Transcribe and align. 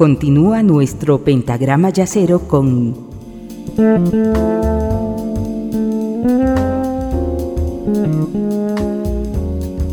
Continúa 0.00 0.62
nuestro 0.62 1.22
pentagrama 1.22 1.90
yacero 1.90 2.48
con 2.48 2.96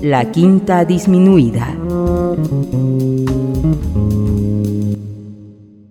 la 0.01 0.31
quinta 0.31 0.85
disminuida. 0.85 1.75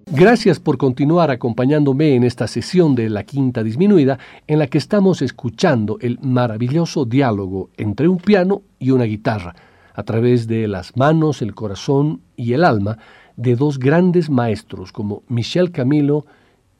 Gracias 0.07 0.61
por 0.61 0.79
continuar 0.79 1.30
acompañándome 1.30 2.14
en 2.14 2.25
esta 2.25 2.46
sesión 2.46 2.94
de 2.94 3.11
La 3.11 3.25
Quinta 3.25 3.62
Disminuida 3.62 4.18
en 4.46 4.61
la 4.61 4.68
que 4.68 4.79
estamos 4.79 5.21
escuchando 5.21 5.98
el 6.00 6.18
maravilloso 6.22 7.04
diálogo 7.04 7.68
entre 7.76 8.08
un 8.08 8.17
piano 8.17 8.62
y 8.79 8.93
una 8.93 9.04
guitarra, 9.04 9.54
a 9.93 10.03
través 10.04 10.46
de 10.46 10.68
las 10.68 10.96
manos, 10.96 11.43
el 11.43 11.54
corazón 11.54 12.22
y 12.35 12.54
el 12.54 12.64
alma 12.64 12.96
de 13.36 13.57
dos 13.57 13.79
grandes 13.79 14.31
maestros 14.31 14.93
como 14.93 15.22
Michel 15.29 15.71
Camilo 15.71 16.25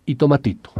y 0.05 0.17
Tomatito. 0.17 0.71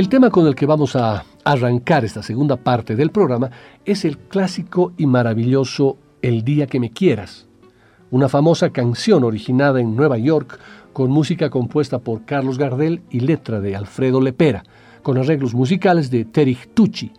El 0.00 0.08
tema 0.08 0.30
con 0.30 0.46
el 0.46 0.54
que 0.54 0.64
vamos 0.64 0.96
a 0.96 1.26
arrancar 1.44 2.06
esta 2.06 2.22
segunda 2.22 2.56
parte 2.56 2.96
del 2.96 3.10
programa 3.10 3.50
es 3.84 4.06
el 4.06 4.16
clásico 4.16 4.94
y 4.96 5.04
maravilloso 5.04 5.98
El 6.22 6.42
día 6.42 6.66
que 6.66 6.80
me 6.80 6.88
quieras, 6.90 7.46
una 8.10 8.30
famosa 8.30 8.70
canción 8.70 9.24
originada 9.24 9.78
en 9.78 9.94
Nueva 9.94 10.16
York 10.16 10.58
con 10.94 11.10
música 11.10 11.50
compuesta 11.50 11.98
por 11.98 12.24
Carlos 12.24 12.56
Gardel 12.56 13.02
y 13.10 13.20
letra 13.20 13.60
de 13.60 13.76
Alfredo 13.76 14.22
Lepera, 14.22 14.62
con 15.02 15.18
arreglos 15.18 15.52
musicales 15.52 16.10
de 16.10 16.24
Terry 16.24 16.56
Tucci. 16.72 17.12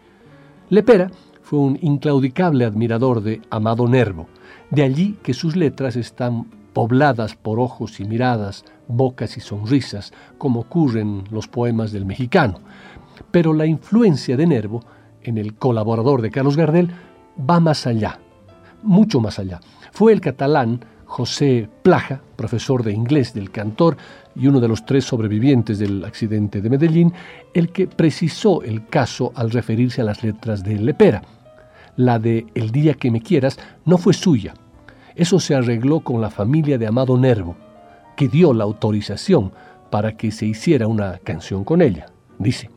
Lepera 0.70 1.12
fue 1.44 1.60
un 1.60 1.78
inclaudicable 1.84 2.66
admirador 2.66 3.22
de 3.22 3.44
Amado 3.52 3.88
Nervo, 3.88 4.26
de 4.72 4.82
allí 4.82 5.20
que 5.22 5.36
sus 5.36 5.56
letras 5.56 5.96
están 5.96 6.48
pobladas 6.74 7.36
por 7.36 7.60
ojos 7.60 8.00
y 8.00 8.06
miradas, 8.06 8.66
bocas 8.88 9.38
y 9.38 9.40
sonrisas, 9.42 10.14
como 10.38 10.62
ocurren 10.62 11.24
los 11.32 11.48
poemas 11.48 11.92
del 11.92 12.06
mexicano. 12.06 12.60
Pero 13.32 13.54
la 13.54 13.66
influencia 13.66 14.38
de 14.38 14.48
Nervo 14.48 14.82
en 15.24 15.38
el 15.38 15.56
colaborador 15.56 16.22
de 16.22 16.32
Carlos 16.32 16.58
Gardel 16.58 16.92
va 17.50 17.60
más 17.60 17.88
allá, 17.88 18.20
mucho 18.84 19.20
más 19.20 19.40
allá. 19.40 19.60
Fue 19.92 20.14
el 20.14 20.22
catalán 20.22 20.84
José 21.06 21.70
Plaja, 21.84 22.22
profesor 22.38 22.84
de 22.84 22.94
inglés 22.94 23.34
del 23.34 23.52
cantor 23.52 23.98
y 24.34 24.48
uno 24.48 24.62
de 24.62 24.70
los 24.70 24.86
tres 24.86 25.04
sobrevivientes 25.04 25.78
del 25.78 26.06
accidente 26.06 26.62
de 26.62 26.70
Medellín, 26.70 27.14
el 27.54 27.72
que 27.74 27.88
precisó 27.88 28.64
el 28.64 28.88
caso 28.88 29.34
al 29.36 29.52
referirse 29.52 30.02
a 30.02 30.06
las 30.06 30.24
letras 30.24 30.64
de 30.64 30.76
Lepera. 30.76 31.22
La 31.98 32.18
de 32.18 32.46
El 32.56 32.72
día 32.72 32.94
que 32.94 33.12
me 33.12 33.22
quieras 33.22 33.60
no 33.84 33.98
fue 33.98 34.14
suya, 34.14 34.54
eso 35.16 35.40
se 35.40 35.56
arregló 35.56 36.00
con 36.02 36.22
la 36.22 36.30
familia 36.30 36.78
de 36.78 36.88
Amado 36.88 37.18
Nervo, 37.18 37.56
que 38.16 38.28
dio 38.28 38.54
la 38.54 38.64
autorización 38.64 39.52
para 39.90 40.16
que 40.16 40.32
se 40.32 40.46
hiciera 40.46 40.88
una 40.88 41.18
canción 41.20 41.64
con 41.64 41.82
ella. 41.82 42.08
Dice, 42.40 42.70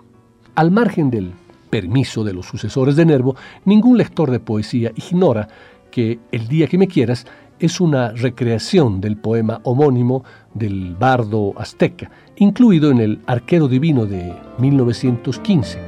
al 0.54 0.70
margen 0.70 1.10
del 1.10 1.32
permiso 1.70 2.24
de 2.24 2.32
los 2.32 2.46
sucesores 2.46 2.96
de 2.96 3.06
Nervo, 3.06 3.36
ningún 3.64 3.98
lector 3.98 4.30
de 4.30 4.40
poesía 4.40 4.92
ignora 4.94 5.48
que 5.90 6.18
El 6.32 6.48
día 6.48 6.66
que 6.66 6.76
me 6.76 6.88
quieras 6.88 7.24
es 7.60 7.80
una 7.80 8.10
recreación 8.10 9.00
del 9.00 9.16
poema 9.16 9.60
homónimo 9.62 10.24
del 10.54 10.96
bardo 10.96 11.54
azteca, 11.56 12.10
incluido 12.36 12.90
en 12.90 12.98
el 12.98 13.20
Arquero 13.26 13.68
Divino 13.68 14.04
de 14.04 14.34
1915. 14.58 15.78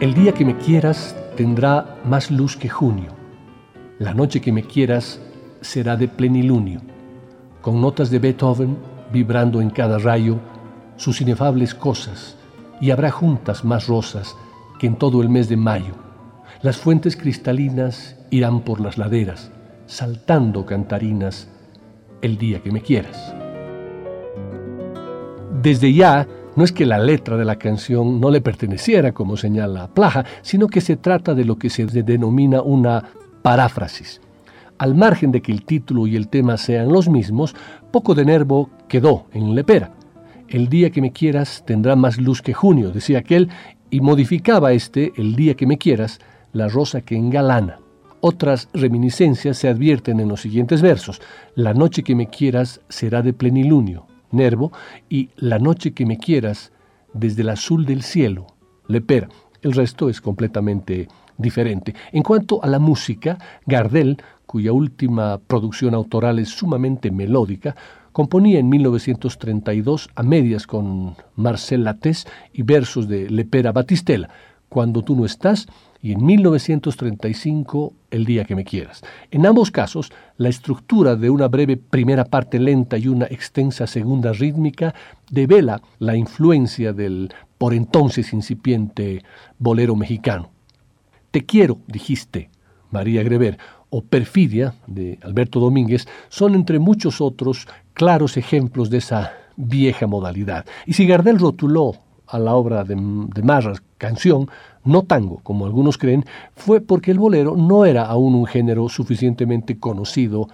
El 0.00 0.12
día 0.12 0.32
que 0.32 0.44
me 0.44 0.58
quieras 0.58 1.16
tendrá 1.36 1.96
más 2.04 2.30
luz 2.30 2.54
que 2.56 2.68
junio 2.68 3.15
la 3.98 4.12
noche 4.12 4.40
que 4.40 4.52
me 4.52 4.62
quieras 4.62 5.20
será 5.60 5.96
de 5.96 6.08
plenilunio, 6.08 6.80
con 7.62 7.80
notas 7.80 8.10
de 8.10 8.18
Beethoven 8.18 8.76
vibrando 9.12 9.60
en 9.60 9.70
cada 9.70 9.98
rayo 9.98 10.38
sus 10.96 11.20
inefables 11.20 11.74
cosas, 11.74 12.36
y 12.80 12.90
habrá 12.90 13.10
juntas 13.10 13.64
más 13.64 13.86
rosas 13.86 14.36
que 14.78 14.86
en 14.86 14.96
todo 14.96 15.22
el 15.22 15.30
mes 15.30 15.48
de 15.48 15.56
mayo. 15.56 15.94
Las 16.62 16.76
fuentes 16.76 17.16
cristalinas 17.16 18.16
irán 18.30 18.60
por 18.60 18.80
las 18.80 18.98
laderas, 18.98 19.50
saltando 19.86 20.66
cantarinas 20.66 21.48
el 22.20 22.36
día 22.36 22.62
que 22.62 22.72
me 22.72 22.82
quieras. 22.82 23.34
Desde 25.62 25.92
ya, 25.92 26.26
no 26.54 26.64
es 26.64 26.72
que 26.72 26.86
la 26.86 26.98
letra 26.98 27.36
de 27.36 27.44
la 27.44 27.56
canción 27.56 28.20
no 28.20 28.30
le 28.30 28.40
perteneciera, 28.40 29.12
como 29.12 29.36
señala 29.36 29.88
Plaja, 29.88 30.24
sino 30.42 30.66
que 30.68 30.80
se 30.80 30.96
trata 30.96 31.34
de 31.34 31.44
lo 31.44 31.56
que 31.56 31.70
se 31.70 31.86
denomina 31.86 32.62
una 32.62 33.04
paráfrasis. 33.46 34.20
Al 34.76 34.96
margen 34.96 35.30
de 35.30 35.40
que 35.40 35.52
el 35.52 35.64
título 35.64 36.08
y 36.08 36.16
el 36.16 36.26
tema 36.26 36.56
sean 36.56 36.88
los 36.88 37.08
mismos, 37.08 37.54
poco 37.92 38.16
de 38.16 38.24
Nervo 38.24 38.70
quedó 38.88 39.26
en 39.32 39.54
Lepera. 39.54 39.92
El 40.48 40.68
día 40.68 40.90
que 40.90 41.00
me 41.00 41.12
quieras 41.12 41.62
tendrá 41.64 41.94
más 41.94 42.18
luz 42.18 42.42
que 42.42 42.52
junio, 42.52 42.90
decía 42.90 43.20
aquel, 43.20 43.48
y 43.88 44.00
modificaba 44.00 44.72
este, 44.72 45.12
el 45.14 45.36
día 45.36 45.54
que 45.54 45.64
me 45.64 45.78
quieras, 45.78 46.18
la 46.52 46.66
rosa 46.66 47.02
que 47.02 47.14
engalana. 47.14 47.78
Otras 48.20 48.68
reminiscencias 48.74 49.56
se 49.56 49.68
advierten 49.68 50.18
en 50.18 50.26
los 50.26 50.40
siguientes 50.40 50.82
versos. 50.82 51.22
La 51.54 51.72
noche 51.72 52.02
que 52.02 52.16
me 52.16 52.26
quieras 52.26 52.80
será 52.88 53.22
de 53.22 53.32
plenilunio, 53.32 54.08
Nervo, 54.32 54.72
y 55.08 55.30
la 55.36 55.60
noche 55.60 55.92
que 55.92 56.04
me 56.04 56.18
quieras 56.18 56.72
desde 57.14 57.42
el 57.42 57.50
azul 57.50 57.86
del 57.86 58.02
cielo, 58.02 58.48
Lepera. 58.88 59.28
El 59.62 59.72
resto 59.72 60.08
es 60.08 60.20
completamente 60.20 61.06
diferente. 61.38 61.94
En 62.12 62.22
cuanto 62.22 62.62
a 62.62 62.66
la 62.66 62.78
música, 62.78 63.38
Gardel, 63.66 64.18
cuya 64.46 64.72
última 64.72 65.38
producción 65.38 65.94
autoral 65.94 66.38
es 66.38 66.50
sumamente 66.50 67.10
melódica, 67.10 67.74
componía 68.12 68.58
en 68.58 68.68
1932 68.68 70.08
a 70.14 70.22
medias 70.22 70.66
con 70.66 71.16
Marcel 71.34 71.84
Latés 71.84 72.26
y 72.52 72.62
versos 72.62 73.08
de 73.08 73.28
Lepera 73.28 73.72
Batistela, 73.72 74.30
Cuando 74.68 75.02
tú 75.02 75.14
no 75.14 75.24
estás, 75.24 75.68
y 76.02 76.12
en 76.12 76.24
1935 76.24 77.92
El 78.10 78.24
día 78.24 78.44
que 78.44 78.54
me 78.54 78.64
quieras. 78.64 79.02
En 79.30 79.44
ambos 79.44 79.70
casos, 79.70 80.12
la 80.38 80.48
estructura 80.48 81.16
de 81.16 81.30
una 81.30 81.48
breve 81.48 81.76
primera 81.76 82.24
parte 82.24 82.58
lenta 82.58 82.96
y 82.96 83.08
una 83.08 83.26
extensa 83.26 83.86
segunda 83.86 84.32
rítmica 84.32 84.94
devela 85.30 85.82
la 85.98 86.16
influencia 86.16 86.92
del 86.92 87.32
por 87.58 87.74
entonces 87.74 88.32
incipiente 88.32 89.22
bolero 89.58 89.96
mexicano. 89.96 90.55
Te 91.36 91.44
quiero, 91.44 91.80
dijiste, 91.86 92.48
María 92.90 93.22
Greber, 93.22 93.58
o 93.90 94.00
Perfidia, 94.00 94.72
de 94.86 95.18
Alberto 95.22 95.60
Domínguez, 95.60 96.08
son 96.30 96.54
entre 96.54 96.78
muchos 96.78 97.20
otros 97.20 97.68
claros 97.92 98.38
ejemplos 98.38 98.88
de 98.88 98.96
esa 98.96 99.34
vieja 99.54 100.06
modalidad. 100.06 100.64
Y 100.86 100.94
si 100.94 101.06
Gardel 101.06 101.38
rotuló 101.38 101.92
a 102.26 102.38
la 102.38 102.54
obra 102.54 102.84
de, 102.84 102.94
de 102.94 103.42
Marras 103.42 103.82
canción, 103.98 104.48
no 104.82 105.02
tango, 105.02 105.40
como 105.42 105.66
algunos 105.66 105.98
creen, 105.98 106.24
fue 106.54 106.80
porque 106.80 107.10
el 107.10 107.18
bolero 107.18 107.54
no 107.54 107.84
era 107.84 108.06
aún 108.06 108.34
un 108.34 108.46
género 108.46 108.88
suficientemente 108.88 109.78
conocido 109.78 110.48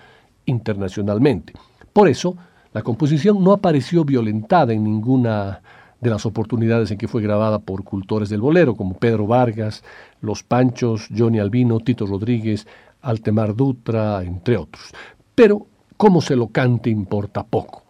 internacionalmente. 0.47 1.53
Por 1.93 2.09
eso, 2.09 2.37
la 2.73 2.83
composición 2.83 3.45
no 3.45 3.53
apareció 3.53 4.05
violentada 4.05 4.73
en 4.73 4.83
ninguna 4.83 5.63
de 6.03 6.11
las 6.11 6.27
oportunidades 6.27 6.91
en 6.91 6.99
que 6.99 7.09
fue 7.09 7.23
grabada 7.23 7.61
por 7.61 7.85
cultores 7.85 8.29
del 8.29 8.41
bolero, 8.41 8.75
como 8.75 8.99
Pedro 8.99 9.27
Vargas, 9.27 9.85
Los 10.21 10.43
Panchos, 10.43 11.09
Johnny 11.17 11.39
Albino, 11.39 11.79
Tito 11.79 12.07
Rodríguez, 12.07 12.67
Altemar 13.01 13.55
Dutra, 13.55 14.23
entre 14.25 14.57
otros. 14.57 14.93
Pero 15.37 15.69
cómo 15.97 16.21
se 16.21 16.35
lo 16.35 16.49
cante 16.49 16.91
importa 16.91 17.45
poco. 17.45 17.85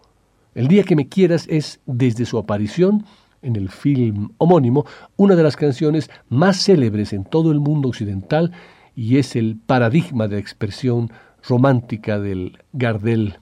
El 0.53 0.67
día 0.67 0.83
que 0.83 0.95
me 0.95 1.09
quieras 1.09 1.47
es, 1.49 1.79
desde 1.87 2.25
su 2.25 2.37
aparición 2.37 3.03
en 3.41 3.55
el 3.55 3.69
film 3.69 4.29
homónimo, 4.37 4.85
una 5.17 5.35
de 5.35 5.43
las 5.43 5.55
canciones 5.55 6.11
más 6.29 6.63
célebres 6.63 7.13
en 7.13 7.25
todo 7.25 7.51
el 7.51 7.59
mundo 7.59 7.89
occidental 7.89 8.51
y 8.95 9.17
es 9.17 9.35
el 9.35 9.57
paradigma 9.57 10.27
de 10.27 10.37
expresión 10.37 11.11
romántica 11.41 12.19
del 12.19 12.59
Gardel 12.73 13.39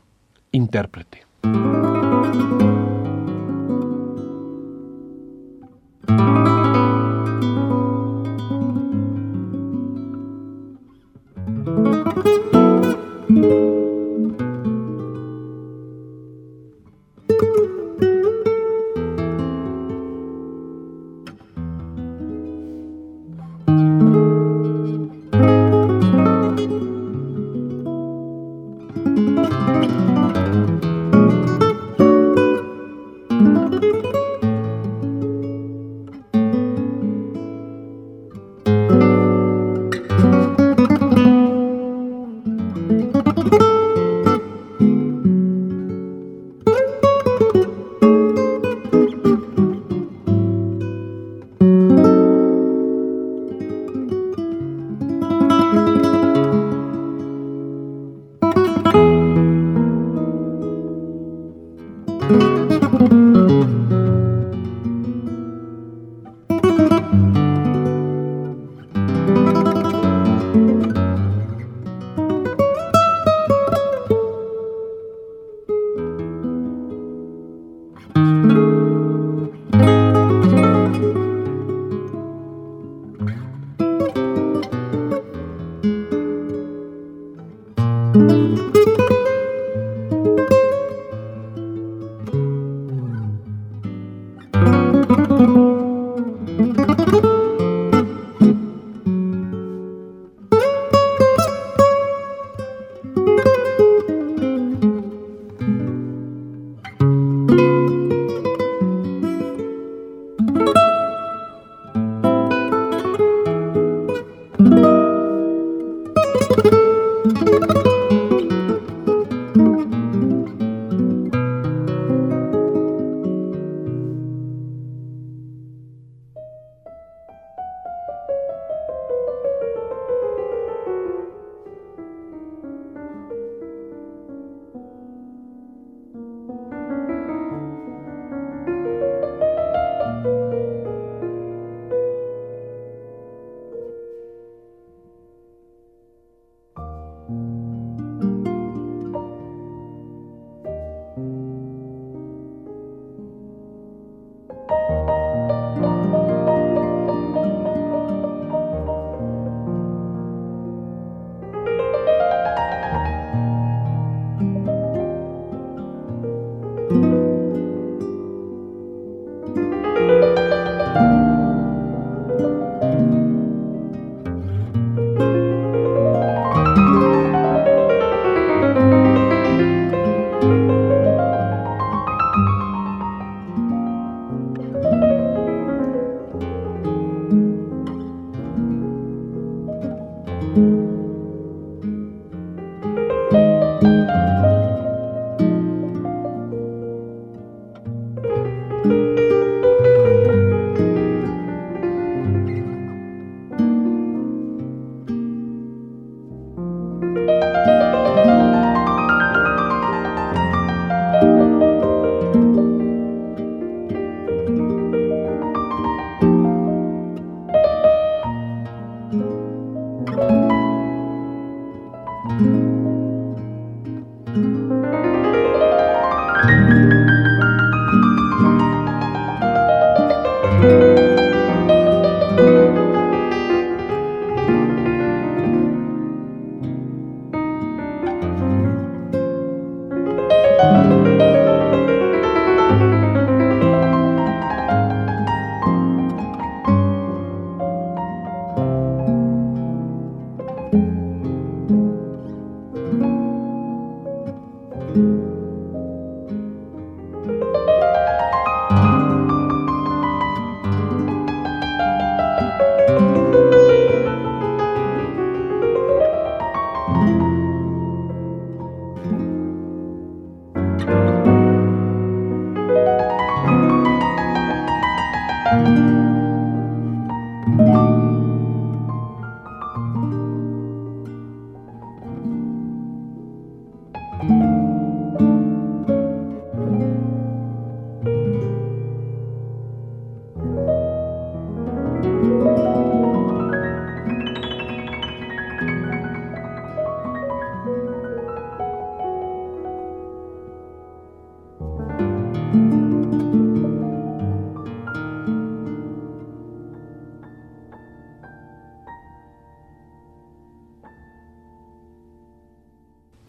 intérprete. 0.54 1.26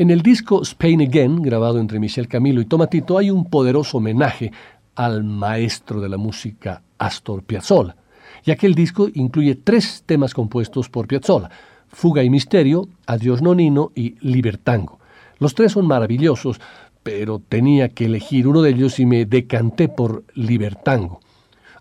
En 0.02 0.10
el 0.10 0.20
disco 0.20 0.62
Spain 0.62 1.00
Again, 1.00 1.42
grabado 1.42 1.78
entre 1.78 2.00
Michel 2.00 2.26
Camilo 2.26 2.60
y 2.60 2.64
Tomatito, 2.64 3.18
hay 3.18 3.30
un 3.30 3.44
poderoso 3.44 3.98
homenaje 3.98 4.50
al 4.96 5.22
maestro 5.22 6.00
de 6.00 6.08
la 6.08 6.16
música 6.16 6.82
Astor 6.98 7.44
Piazzolla, 7.44 7.94
ya 8.44 8.56
que 8.56 8.66
el 8.66 8.74
disco 8.74 9.06
incluye 9.14 9.54
tres 9.54 10.02
temas 10.04 10.34
compuestos 10.34 10.88
por 10.88 11.06
Piazzolla, 11.06 11.50
Fuga 11.86 12.24
y 12.24 12.30
Misterio, 12.30 12.88
Adiós 13.06 13.42
Nonino 13.42 13.92
y 13.94 14.16
Libertango. 14.26 14.98
Los 15.38 15.54
tres 15.54 15.70
son 15.70 15.86
maravillosos, 15.86 16.60
pero 17.04 17.38
tenía 17.38 17.90
que 17.90 18.06
elegir 18.06 18.48
uno 18.48 18.60
de 18.60 18.70
ellos 18.70 18.98
y 18.98 19.06
me 19.06 19.24
decanté 19.24 19.88
por 19.88 20.24
Libertango 20.34 21.20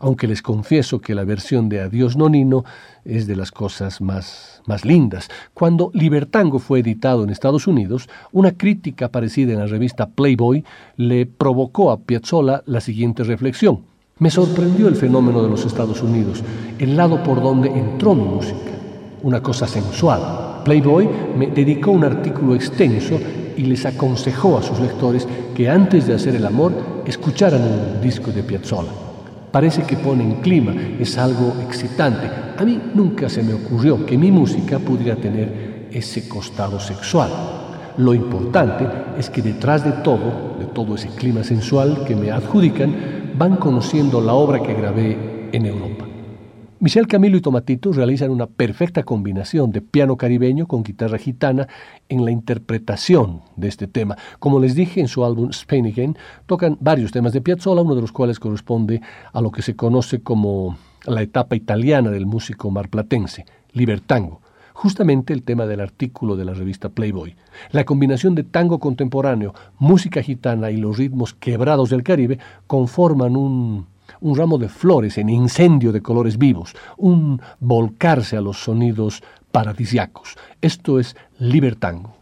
aunque 0.01 0.27
les 0.27 0.41
confieso 0.41 0.99
que 0.99 1.15
la 1.15 1.23
versión 1.23 1.69
de 1.69 1.79
Adiós 1.79 2.17
Nonino 2.17 2.65
es 3.05 3.27
de 3.27 3.35
las 3.35 3.51
cosas 3.51 4.01
más, 4.01 4.61
más 4.65 4.83
lindas. 4.83 5.29
Cuando 5.53 5.91
Libertango 5.93 6.59
fue 6.59 6.79
editado 6.79 7.23
en 7.23 7.29
Estados 7.29 7.67
Unidos, 7.67 8.09
una 8.31 8.51
crítica 8.51 9.05
aparecida 9.05 9.53
en 9.53 9.59
la 9.59 9.67
revista 9.67 10.09
Playboy 10.09 10.65
le 10.97 11.27
provocó 11.27 11.91
a 11.91 11.99
Piazzolla 11.99 12.63
la 12.65 12.81
siguiente 12.81 13.23
reflexión. 13.23 13.83
Me 14.17 14.31
sorprendió 14.31 14.87
el 14.87 14.95
fenómeno 14.95 15.41
de 15.43 15.49
los 15.49 15.65
Estados 15.65 16.01
Unidos, 16.01 16.43
el 16.79 16.97
lado 16.97 17.23
por 17.23 17.41
donde 17.41 17.69
entró 17.69 18.15
mi 18.15 18.23
música, 18.23 18.71
una 19.21 19.41
cosa 19.41 19.67
sensual. 19.67 20.61
Playboy 20.65 21.09
me 21.37 21.47
dedicó 21.47 21.91
un 21.91 22.05
artículo 22.05 22.55
extenso 22.55 23.19
y 23.55 23.63
les 23.63 23.85
aconsejó 23.85 24.57
a 24.57 24.63
sus 24.63 24.79
lectores 24.79 25.27
que 25.55 25.69
antes 25.69 26.07
de 26.07 26.15
hacer 26.15 26.35
el 26.35 26.45
amor 26.45 26.73
escucharan 27.05 27.61
un 27.61 28.01
disco 28.01 28.31
de 28.31 28.43
Piazzolla. 28.43 29.10
Parece 29.51 29.83
que 29.83 29.97
pone 29.97 30.23
en 30.23 30.35
clima, 30.41 30.73
es 30.99 31.17
algo 31.17 31.53
excitante. 31.61 32.29
A 32.57 32.63
mí 32.63 32.79
nunca 32.93 33.27
se 33.27 33.43
me 33.43 33.53
ocurrió 33.53 34.05
que 34.05 34.17
mi 34.17 34.31
música 34.31 34.79
pudiera 34.79 35.17
tener 35.17 35.89
ese 35.91 36.29
costado 36.29 36.79
sexual. 36.79 37.29
Lo 37.97 38.13
importante 38.13 38.87
es 39.17 39.29
que 39.29 39.41
detrás 39.41 39.83
de 39.83 39.91
todo, 40.03 40.55
de 40.57 40.65
todo 40.65 40.95
ese 40.95 41.09
clima 41.09 41.43
sensual 41.43 42.05
que 42.05 42.15
me 42.15 42.31
adjudican, 42.31 43.33
van 43.37 43.57
conociendo 43.57 44.21
la 44.21 44.33
obra 44.33 44.63
que 44.63 44.73
grabé 44.73 45.49
en 45.51 45.65
Europa. 45.65 46.10
Michel 46.81 47.05
Camilo 47.05 47.37
y 47.37 47.41
Tomatito 47.41 47.93
realizan 47.93 48.31
una 48.31 48.47
perfecta 48.47 49.03
combinación 49.03 49.71
de 49.71 49.81
piano 49.81 50.17
caribeño 50.17 50.65
con 50.65 50.81
guitarra 50.81 51.19
gitana 51.19 51.67
en 52.09 52.25
la 52.25 52.31
interpretación 52.31 53.41
de 53.55 53.67
este 53.67 53.85
tema. 53.85 54.17
Como 54.39 54.59
les 54.59 54.73
dije 54.73 54.99
en 54.99 55.07
su 55.07 55.23
álbum 55.23 55.51
Spain 55.51 55.85
Again, 55.85 56.17
tocan 56.47 56.79
varios 56.81 57.11
temas 57.11 57.33
de 57.33 57.41
Piazzolla, 57.41 57.83
uno 57.83 57.93
de 57.93 58.01
los 58.01 58.11
cuales 58.11 58.39
corresponde 58.39 58.99
a 59.31 59.41
lo 59.41 59.51
que 59.51 59.61
se 59.61 59.75
conoce 59.75 60.23
como 60.23 60.75
la 61.05 61.21
etapa 61.21 61.55
italiana 61.55 62.09
del 62.09 62.25
músico 62.25 62.71
marplatense, 62.71 63.45
Libertango 63.73 64.41
justamente 64.73 65.33
el 65.33 65.43
tema 65.43 65.67
del 65.67 65.79
artículo 65.79 66.35
de 66.35 66.45
la 66.45 66.55
revista 66.55 66.89
Playboy. 66.89 67.35
La 67.69 67.83
combinación 67.83 68.33
de 68.33 68.43
tango 68.43 68.79
contemporáneo, 68.79 69.53
música 69.77 70.23
gitana 70.23 70.71
y 70.71 70.77
los 70.77 70.97
ritmos 70.97 71.35
quebrados 71.35 71.91
del 71.91 72.01
Caribe 72.01 72.39
conforman 72.65 73.35
un 73.35 73.85
un 74.19 74.35
ramo 74.35 74.57
de 74.57 74.69
flores 74.69 75.17
en 75.17 75.29
incendio 75.29 75.91
de 75.91 76.01
colores 76.01 76.37
vivos, 76.37 76.75
un 76.97 77.41
volcarse 77.59 78.37
a 78.37 78.41
los 78.41 78.63
sonidos 78.63 79.23
paradisiacos. 79.51 80.37
Esto 80.61 80.99
es 80.99 81.15
libertango. 81.39 82.15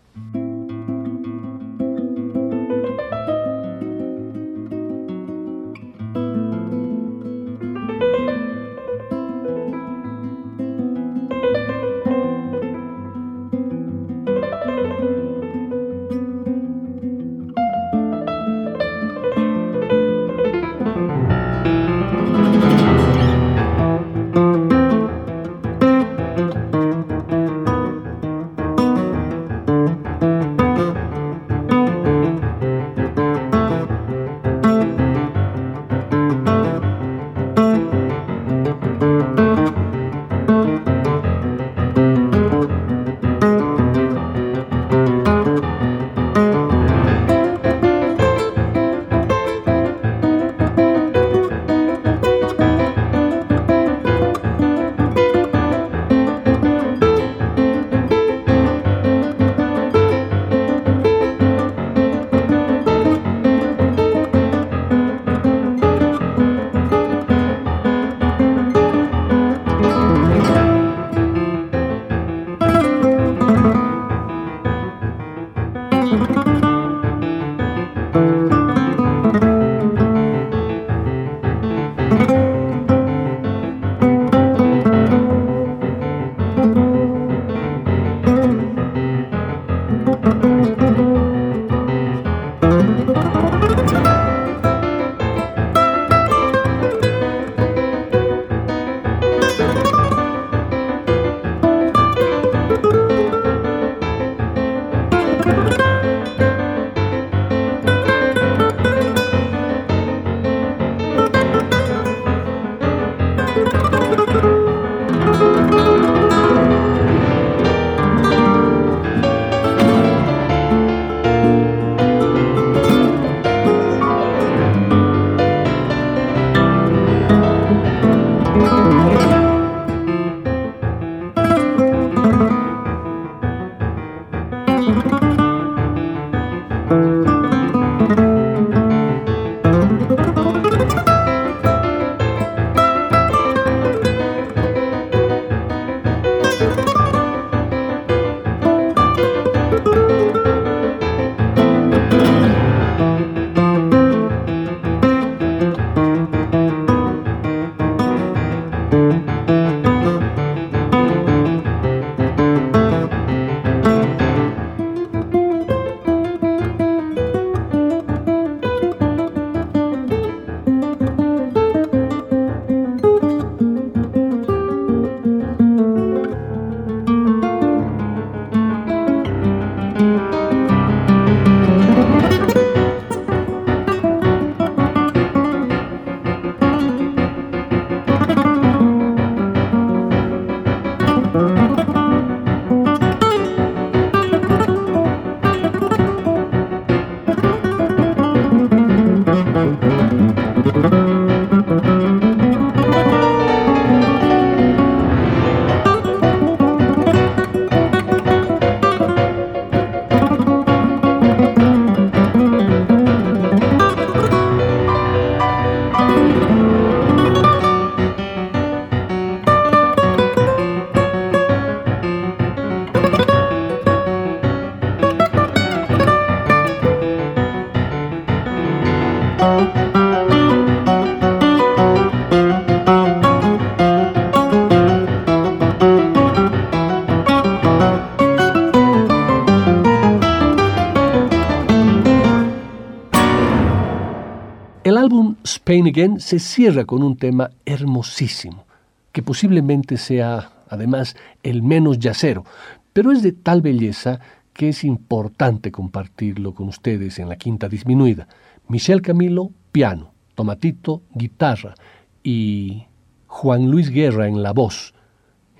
Again 245.89 246.19
se 246.19 246.39
cierra 246.39 246.85
con 246.85 247.03
un 247.03 247.17
tema 247.17 247.51
hermosísimo, 247.65 248.65
que 249.11 249.23
posiblemente 249.23 249.97
sea 249.97 250.51
además 250.69 251.15
el 251.43 251.63
menos 251.63 251.99
yacero, 251.99 252.45
pero 252.93 253.11
es 253.11 253.23
de 253.23 253.31
tal 253.31 253.61
belleza 253.61 254.19
que 254.53 254.69
es 254.69 254.83
importante 254.83 255.71
compartirlo 255.71 256.53
con 256.53 256.67
ustedes 256.67 257.17
en 257.17 257.29
la 257.29 257.37
quinta 257.37 257.67
disminuida. 257.69 258.27
Michel 258.67 259.01
Camilo, 259.01 259.51
piano, 259.71 260.13
Tomatito, 260.35 261.01
guitarra 261.13 261.75
y 262.23 262.85
Juan 263.27 263.71
Luis 263.71 263.89
Guerra 263.89 264.27
en 264.27 264.43
la 264.43 264.53
voz, 264.53 264.93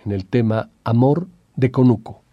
en 0.06 0.12
el 0.12 0.26
tema 0.26 0.70
Amor 0.84 1.28
de 1.56 1.72
Conuco. 1.72 2.24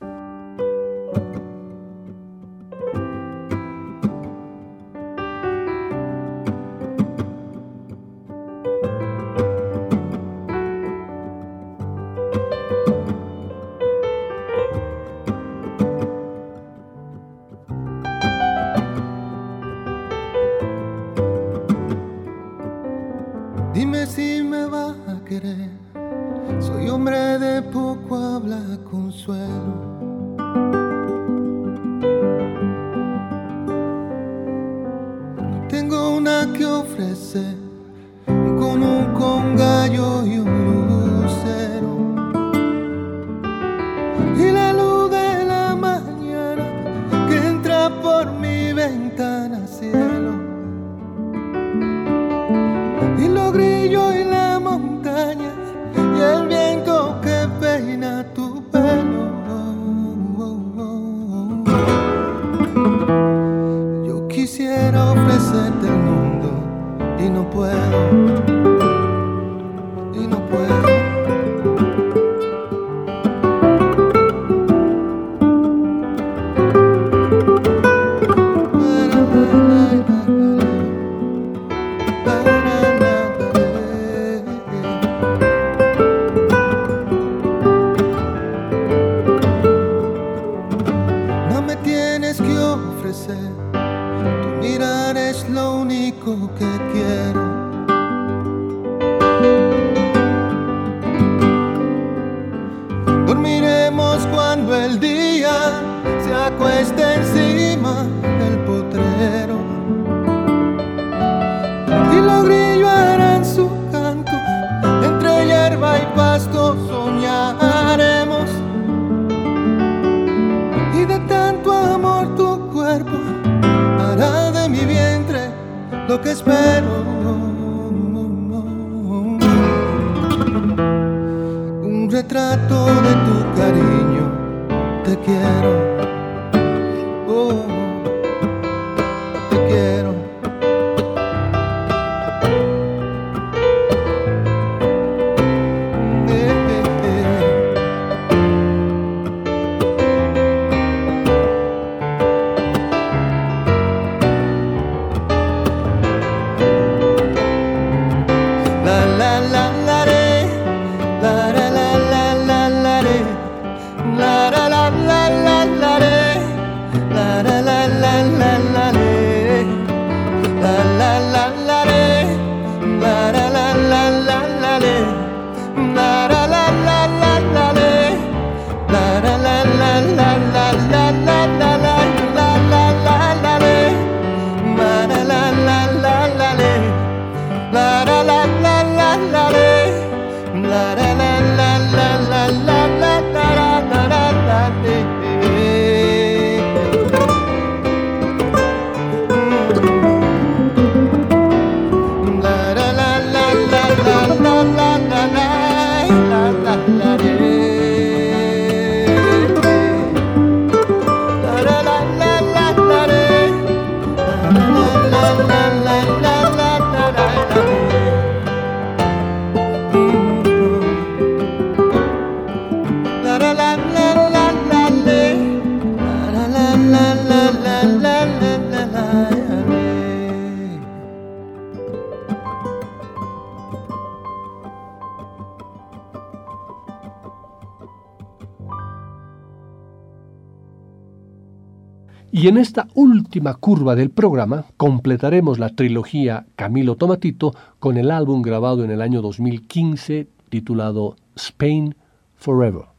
Y 242.47 242.49
en 242.49 242.59
esta 242.59 242.87
última 242.95 243.55
curva 243.55 243.97
del 243.97 244.11
programa 244.11 244.67
completaremos 244.77 245.59
la 245.59 245.71
trilogía 245.71 246.47
Camilo 246.55 246.95
Tomatito 246.95 247.53
con 247.81 247.97
el 247.97 248.09
álbum 248.09 248.41
grabado 248.41 248.85
en 248.85 248.93
el 248.93 249.03
año 249.03 249.21
2015 249.21 250.29
titulado 250.49 251.17
Spain 251.35 251.97
Forever. 252.37 252.96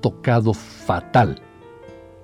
Tocado 0.00 0.54
fatal, 0.54 1.40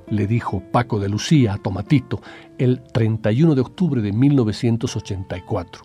le 0.08 0.26
dijo 0.26 0.62
Paco 0.72 0.98
de 0.98 1.08
Lucía 1.08 1.54
a 1.54 1.58
Tomatito 1.58 2.20
el 2.58 2.82
31 2.82 3.54
de 3.54 3.60
octubre 3.60 4.02
de 4.02 4.12
1984. 4.12 5.84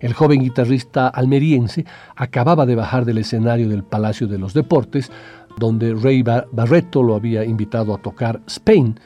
El 0.00 0.12
joven 0.12 0.40
guitarrista 0.40 1.08
almeriense 1.08 1.84
acababa 2.14 2.66
de 2.66 2.74
bajar 2.74 3.04
del 3.04 3.18
escenario 3.18 3.68
del 3.68 3.84
Palacio 3.84 4.26
de 4.26 4.38
los 4.38 4.54
Deportes, 4.54 5.10
donde 5.58 5.94
Ray 5.94 6.22
Barreto 6.22 7.02
lo 7.02 7.14
había 7.14 7.44
invitado 7.44 7.94
a 7.94 7.98
tocar 7.98 8.40
Spain, 8.46 8.98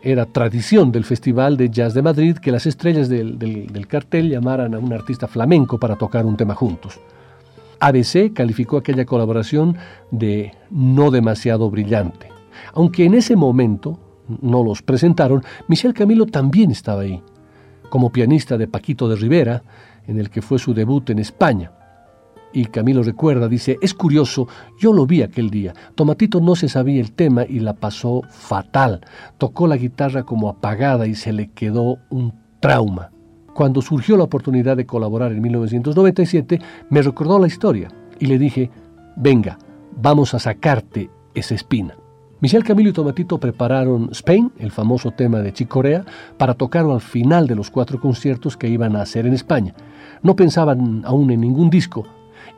era 0.00 0.26
tradición 0.26 0.92
del 0.92 1.04
Festival 1.04 1.56
de 1.56 1.70
Jazz 1.70 1.92
de 1.92 2.02
Madrid 2.02 2.36
que 2.36 2.52
las 2.52 2.66
estrellas 2.66 3.08
del, 3.08 3.86
cartel 3.88 4.30
llamaran 4.30 4.74
a 4.74 4.78
un 4.78 4.92
artista 4.92 5.26
flamenco 5.26 5.78
para 5.78 5.96
tocar 5.96 6.24
un 6.24 6.36
tema 6.36 6.54
juntos. 6.54 7.00
ABC 7.80 8.32
calificó 8.32 8.76
aquella 8.76 9.04
colaboración 9.04 9.76
de 10.10 10.52
no 10.70 11.10
demasiado 11.10 11.70
brillante. 11.70 12.28
Aunque 12.74 13.04
en 13.04 13.14
ese 13.14 13.36
momento 13.36 13.98
no 14.42 14.62
los 14.62 14.82
presentaron, 14.82 15.42
Michel 15.68 15.94
Camilo 15.94 16.26
también 16.26 16.70
estaba 16.70 17.02
ahí, 17.02 17.22
como 17.88 18.10
pianista 18.10 18.58
de 18.58 18.68
Paquito 18.68 19.08
de 19.08 19.16
Rivera, 19.16 19.62
en 20.06 20.18
el 20.18 20.30
que 20.30 20.42
fue 20.42 20.58
su 20.58 20.74
debut 20.74 21.08
en 21.10 21.18
España. 21.18 21.72
Y 22.52 22.64
Camilo 22.66 23.02
recuerda, 23.02 23.46
dice, 23.46 23.78
es 23.82 23.92
curioso, 23.92 24.48
yo 24.80 24.92
lo 24.92 25.06
vi 25.06 25.22
aquel 25.22 25.50
día. 25.50 25.74
Tomatito 25.94 26.40
no 26.40 26.56
se 26.56 26.68
sabía 26.68 27.00
el 27.00 27.12
tema 27.12 27.44
y 27.44 27.60
la 27.60 27.74
pasó 27.74 28.22
fatal. 28.30 29.02
Tocó 29.36 29.66
la 29.66 29.76
guitarra 29.76 30.22
como 30.22 30.48
apagada 30.48 31.06
y 31.06 31.14
se 31.14 31.32
le 31.32 31.50
quedó 31.50 31.98
un 32.08 32.32
trauma. 32.60 33.10
Cuando 33.58 33.82
surgió 33.82 34.16
la 34.16 34.22
oportunidad 34.22 34.76
de 34.76 34.86
colaborar 34.86 35.32
en 35.32 35.42
1997, 35.42 36.60
me 36.90 37.02
recordó 37.02 37.40
la 37.40 37.48
historia 37.48 37.90
y 38.20 38.26
le 38.26 38.38
dije, 38.38 38.70
venga, 39.16 39.58
vamos 40.00 40.32
a 40.32 40.38
sacarte 40.38 41.10
esa 41.34 41.56
espina. 41.56 41.96
Michel 42.38 42.62
Camilo 42.62 42.90
y 42.90 42.92
Tomatito 42.92 43.38
prepararon 43.38 44.10
Spain, 44.12 44.52
el 44.60 44.70
famoso 44.70 45.10
tema 45.10 45.40
de 45.40 45.52
Chicorea, 45.52 46.04
para 46.36 46.54
tocarlo 46.54 46.94
al 46.94 47.00
final 47.00 47.48
de 47.48 47.56
los 47.56 47.68
cuatro 47.68 47.98
conciertos 47.98 48.56
que 48.56 48.68
iban 48.68 48.94
a 48.94 49.02
hacer 49.02 49.26
en 49.26 49.34
España. 49.34 49.74
No 50.22 50.36
pensaban 50.36 51.02
aún 51.04 51.28
en 51.32 51.40
ningún 51.40 51.68
disco. 51.68 52.06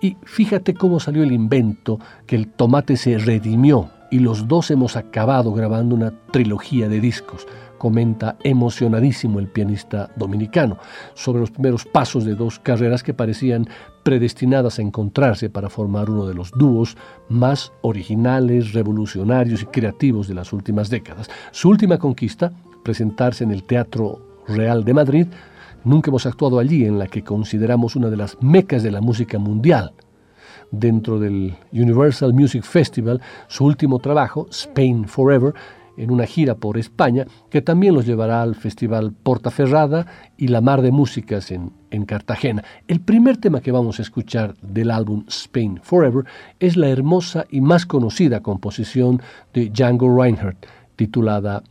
Y 0.02 0.18
fíjate 0.24 0.74
cómo 0.74 1.00
salió 1.00 1.22
el 1.22 1.32
invento, 1.32 1.98
que 2.26 2.36
el 2.36 2.46
tomate 2.46 2.98
se 2.98 3.16
redimió 3.16 3.88
y 4.10 4.18
los 4.18 4.48
dos 4.48 4.70
hemos 4.70 4.96
acabado 4.96 5.54
grabando 5.54 5.94
una 5.94 6.12
trilogía 6.30 6.90
de 6.90 7.00
discos 7.00 7.46
comenta 7.80 8.36
emocionadísimo 8.44 9.38
el 9.38 9.48
pianista 9.48 10.10
dominicano 10.14 10.76
sobre 11.14 11.40
los 11.40 11.50
primeros 11.50 11.86
pasos 11.86 12.26
de 12.26 12.34
dos 12.34 12.58
carreras 12.58 13.02
que 13.02 13.14
parecían 13.14 13.66
predestinadas 14.02 14.78
a 14.78 14.82
encontrarse 14.82 15.48
para 15.48 15.70
formar 15.70 16.10
uno 16.10 16.26
de 16.26 16.34
los 16.34 16.50
dúos 16.50 16.98
más 17.30 17.72
originales, 17.80 18.74
revolucionarios 18.74 19.62
y 19.62 19.66
creativos 19.66 20.28
de 20.28 20.34
las 20.34 20.52
últimas 20.52 20.90
décadas. 20.90 21.30
Su 21.52 21.70
última 21.70 21.96
conquista, 21.96 22.52
presentarse 22.84 23.44
en 23.44 23.50
el 23.50 23.62
Teatro 23.62 24.20
Real 24.46 24.84
de 24.84 24.92
Madrid, 24.92 25.26
nunca 25.82 26.10
hemos 26.10 26.26
actuado 26.26 26.58
allí, 26.58 26.84
en 26.84 26.98
la 26.98 27.06
que 27.06 27.24
consideramos 27.24 27.96
una 27.96 28.10
de 28.10 28.18
las 28.18 28.36
mecas 28.42 28.82
de 28.82 28.90
la 28.90 29.00
música 29.00 29.38
mundial. 29.38 29.94
Dentro 30.70 31.18
del 31.18 31.56
Universal 31.72 32.34
Music 32.34 32.62
Festival, 32.62 33.22
su 33.48 33.64
último 33.64 33.98
trabajo, 34.00 34.48
Spain 34.50 35.08
Forever, 35.08 35.54
en 36.00 36.10
una 36.10 36.26
gira 36.26 36.54
por 36.54 36.78
España 36.78 37.26
que 37.50 37.62
también 37.62 37.94
los 37.94 38.06
llevará 38.06 38.42
al 38.42 38.54
Festival 38.54 39.12
Portaferrada 39.12 40.06
y 40.36 40.48
la 40.48 40.60
Mar 40.60 40.80
de 40.80 40.90
Músicas 40.90 41.50
en, 41.50 41.72
en 41.90 42.06
Cartagena. 42.06 42.64
El 42.88 43.00
primer 43.00 43.36
tema 43.36 43.60
que 43.60 43.70
vamos 43.70 43.98
a 43.98 44.02
escuchar 44.02 44.54
del 44.62 44.90
álbum 44.90 45.24
Spain 45.28 45.78
Forever 45.82 46.24
es 46.58 46.76
la 46.76 46.88
hermosa 46.88 47.44
y 47.50 47.60
más 47.60 47.84
conocida 47.84 48.40
composición 48.40 49.20
de 49.52 49.68
Django 49.68 50.16
Reinhardt 50.16 50.66
titulada 50.96 51.62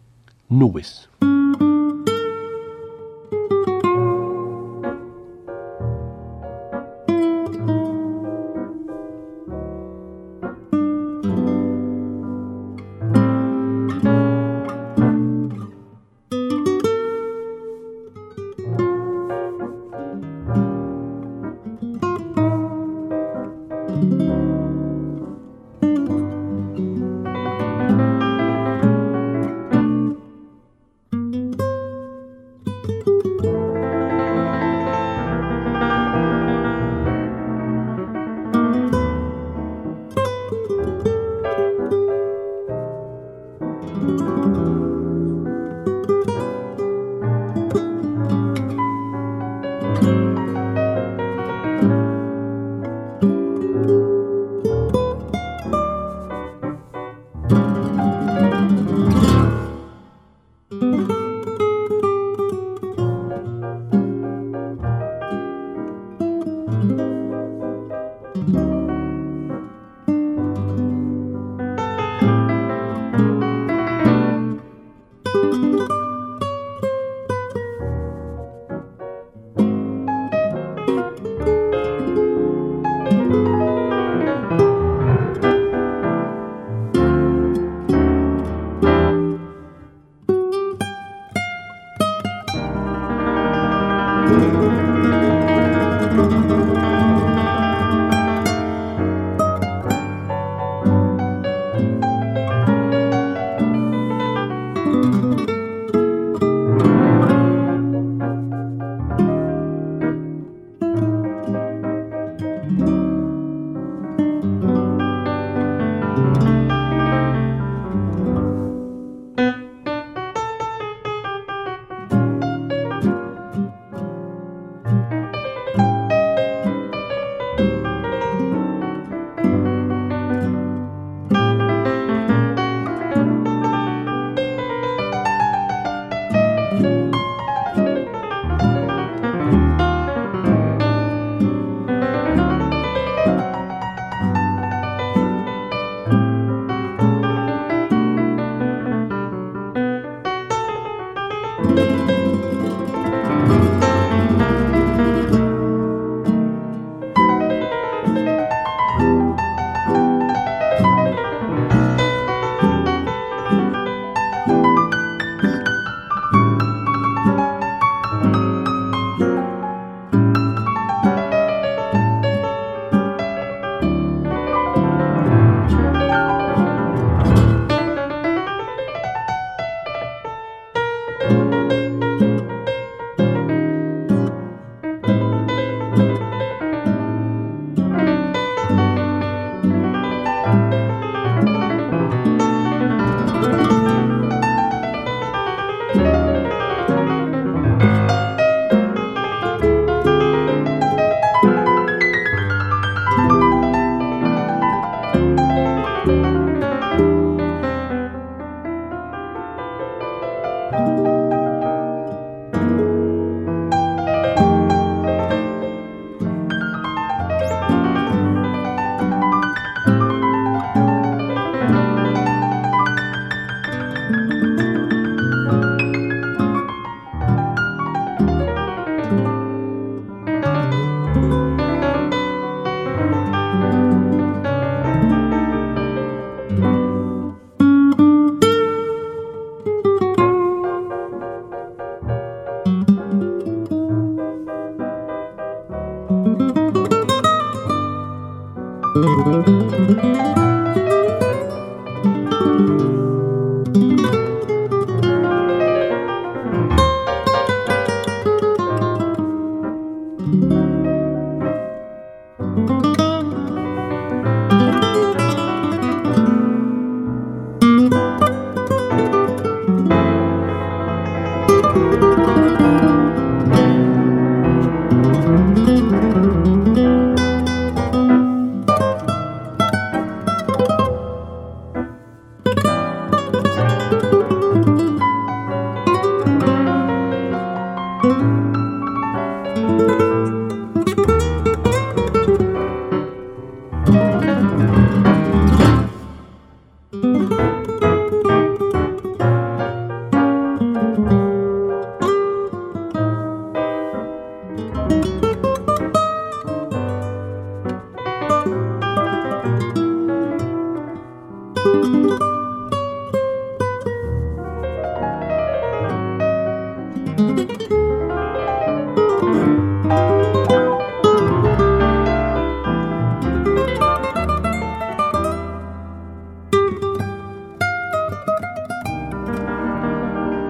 Nubes. 0.48 1.09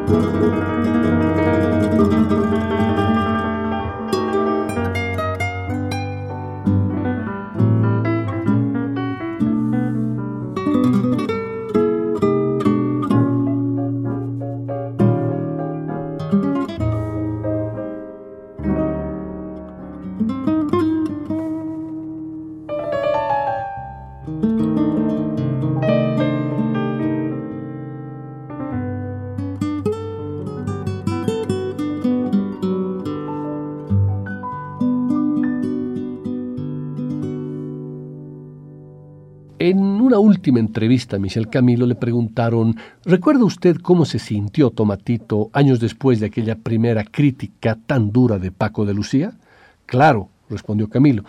Thank 0.10 0.24
you. 2.84 2.89
Entrevista 40.58 41.18
a 41.18 41.20
Michel 41.20 41.50
Camilo 41.50 41.86
le 41.86 41.96
preguntaron, 41.96 42.76
¿recuerda 43.06 43.44
usted 43.44 43.78
cómo 43.78 44.06
se 44.06 44.18
sintió 44.18 44.72
Tomatito 44.72 45.50
años 45.54 45.80
después 45.80 46.20
de 46.20 46.26
aquella 46.26 46.56
primera 46.56 47.04
crítica 47.04 47.78
tan 47.86 48.12
dura 48.12 48.40
de 48.40 48.52
Paco 48.52 48.86
de 48.86 48.94
Lucía? 48.96 49.34
Claro, 49.86 50.30
respondió 50.50 50.90
Camilo. 50.90 51.24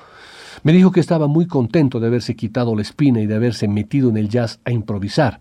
Me 0.63 0.73
dijo 0.73 0.93
que 0.93 1.01
estaba 1.01 1.27
muy 1.27 1.47
contento 1.47 2.01
de 2.01 2.07
haberse 2.07 2.37
quitado 2.37 2.75
la 2.75 2.83
espina 2.83 3.21
y 3.21 3.27
de 3.27 3.35
haberse 3.35 3.69
metido 3.69 4.09
en 4.09 4.17
el 4.17 4.29
jazz 4.29 4.61
a 4.65 4.71
improvisar. 4.71 5.41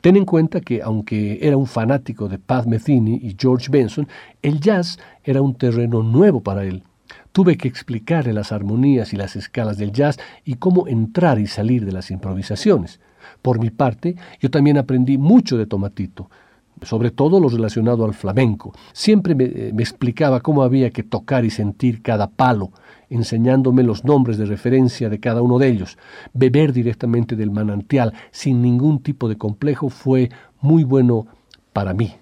Ten 0.00 0.16
en 0.16 0.24
cuenta 0.24 0.60
que, 0.60 0.82
aunque 0.82 1.38
era 1.42 1.56
un 1.56 1.66
fanático 1.66 2.28
de 2.28 2.38
Pat 2.38 2.66
Metheny 2.66 3.20
y 3.22 3.36
George 3.38 3.68
Benson, 3.70 4.08
el 4.42 4.60
jazz 4.60 4.98
era 5.24 5.42
un 5.42 5.54
terreno 5.54 6.02
nuevo 6.02 6.42
para 6.42 6.64
él. 6.64 6.82
Tuve 7.32 7.56
que 7.56 7.68
explicarle 7.68 8.32
las 8.32 8.52
armonías 8.52 9.12
y 9.12 9.16
las 9.16 9.36
escalas 9.36 9.78
del 9.78 9.92
jazz 9.92 10.18
y 10.44 10.54
cómo 10.54 10.88
entrar 10.88 11.38
y 11.38 11.46
salir 11.46 11.84
de 11.84 11.92
las 11.92 12.10
improvisaciones. 12.10 13.00
Por 13.42 13.58
mi 13.58 13.70
parte, 13.70 14.16
yo 14.40 14.50
también 14.50 14.78
aprendí 14.78 15.18
mucho 15.18 15.56
de 15.56 15.66
Tomatito, 15.66 16.30
sobre 16.82 17.10
todo 17.10 17.40
lo 17.40 17.48
relacionado 17.48 18.04
al 18.04 18.14
flamenco. 18.14 18.72
Siempre 18.92 19.34
me, 19.34 19.44
eh, 19.44 19.72
me, 19.74 19.82
explicaba 19.82 20.40
cómo 20.40 20.62
había 20.62 20.90
que 20.90 21.02
tocar 21.02 21.44
y 21.44 21.50
sentir 21.50 22.02
cada 22.02 22.28
palo, 22.28 22.70
enseñándome 23.08 23.82
los 23.82 24.04
nombres 24.04 24.38
de 24.38 24.46
referencia 24.46 25.08
de 25.08 25.20
cada 25.20 25.42
uno 25.42 25.58
de 25.58 25.68
ellos. 25.68 25.98
Beber 26.32 26.72
directamente 26.72 27.36
del 27.36 27.50
manantial 27.50 28.12
sin 28.30 28.62
ningún 28.62 29.02
tipo 29.02 29.28
de 29.28 29.36
complejo 29.36 29.88
fue 29.88 30.30
muy 30.60 30.84
bueno 30.84 31.26
para 31.72 31.94
mí, 31.94 32.12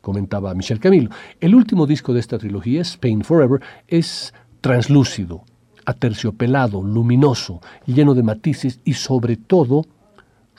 comentaba 0.00 0.54
Michel 0.54 0.80
Camilo. 0.80 1.10
El 1.40 1.54
último 1.54 1.86
disco 1.86 2.12
de 2.12 2.20
esta 2.20 2.38
trilogía, 2.38 2.82
Spain 2.82 3.22
Forever, 3.22 3.60
es 3.88 4.32
translúcido, 4.60 5.44
aterciopelado, 5.84 6.82
luminoso, 6.82 7.60
lleno 7.86 8.14
de 8.14 8.22
matices 8.22 8.80
y 8.84 8.94
sobre 8.94 9.36
todo 9.36 9.84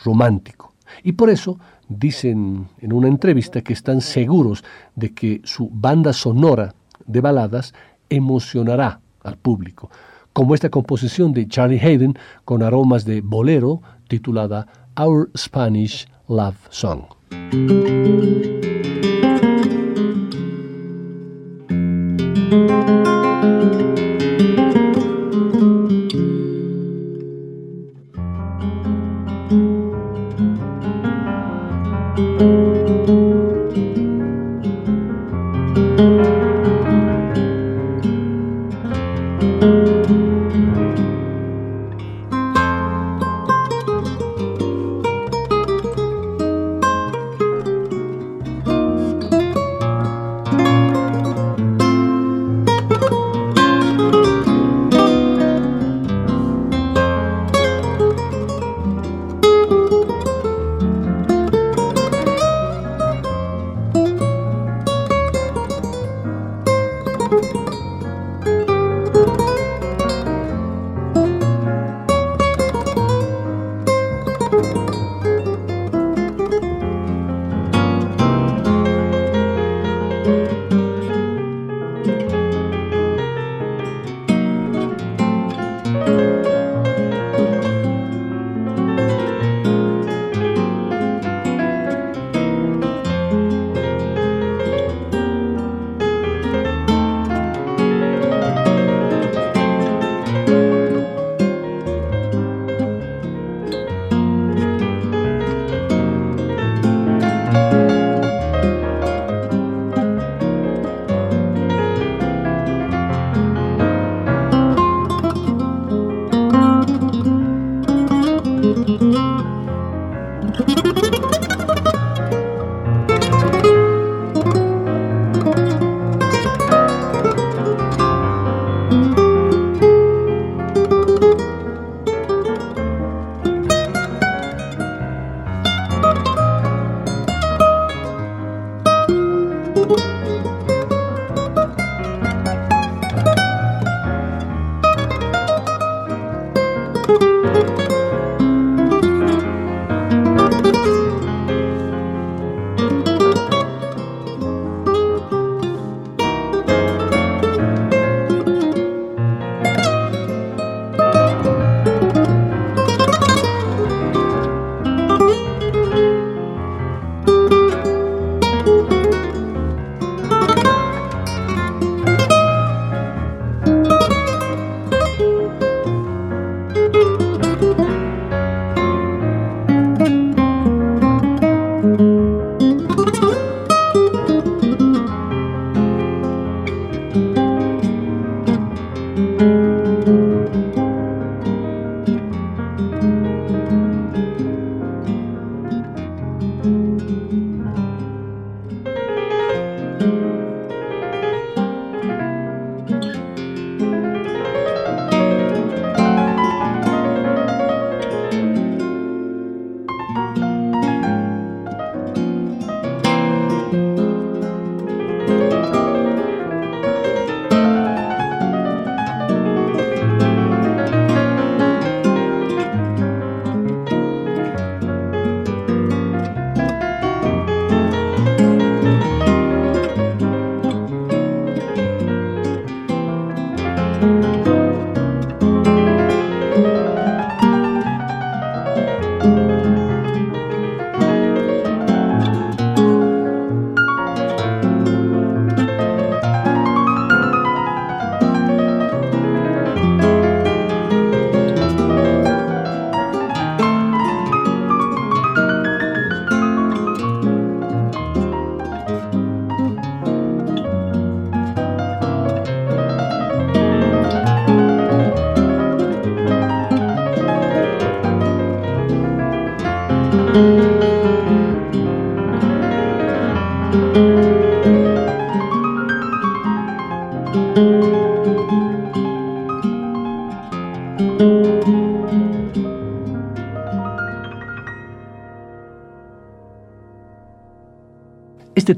romántico. 0.04 0.74
Y 1.04 1.14
por 1.14 1.30
eso 1.30 1.58
dicen 1.88 2.68
en 2.80 2.94
una 2.94 3.08
entrevista 3.08 3.62
que 3.62 3.74
están 3.74 4.02
seguros 4.02 4.64
de 4.96 5.14
que 5.14 5.42
su 5.44 5.70
banda 5.72 6.14
sonora 6.14 6.74
de 7.06 7.22
baladas 7.22 7.74
emocionará 8.10 9.00
al 9.24 9.38
público, 9.38 9.90
como 10.34 10.56
esta 10.56 10.70
composición 10.70 11.34
de 11.34 11.48
Charlie 11.48 11.80
Hayden 11.80 12.18
con 12.46 12.64
aromas 12.64 13.06
de 13.06 13.22
bolero 13.22 13.82
titulada 14.08 14.68
Our 14.98 15.30
Spanish 15.36 16.08
Love 16.28 16.58
Song. 16.70 17.04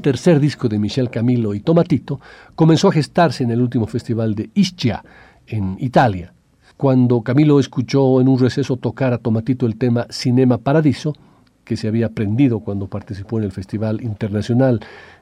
Tercer 0.04 0.38
disco 0.38 0.68
de 0.68 0.78
Michel 0.78 1.08
Camilo 1.08 1.54
y 1.54 1.60
Tomatito 1.60 2.20
comenzó 2.54 2.88
a 2.88 2.92
gestarse 2.92 3.42
en 3.42 3.50
el 3.50 3.62
último 3.62 3.86
festival 3.86 4.34
de 4.34 4.50
Ischia, 4.52 5.02
en 5.46 5.78
Italia. 5.80 6.34
Cuando 6.76 7.22
Camilo 7.22 7.58
escuchó 7.58 8.20
en 8.20 8.28
un 8.28 8.38
receso 8.38 8.76
tocar 8.76 9.14
a 9.14 9.18
Tomatito 9.18 9.64
el 9.64 9.76
tema 9.76 10.06
Cinema 10.10 10.58
Paradiso, 10.58 11.14
que 11.64 11.78
se 11.78 11.88
había 11.88 12.06
aprendido 12.06 12.60
cuando 12.60 12.86
participó 12.86 13.38
en 13.38 13.44
el 13.44 13.52
Festival 13.52 14.02
Internacional 14.02 14.80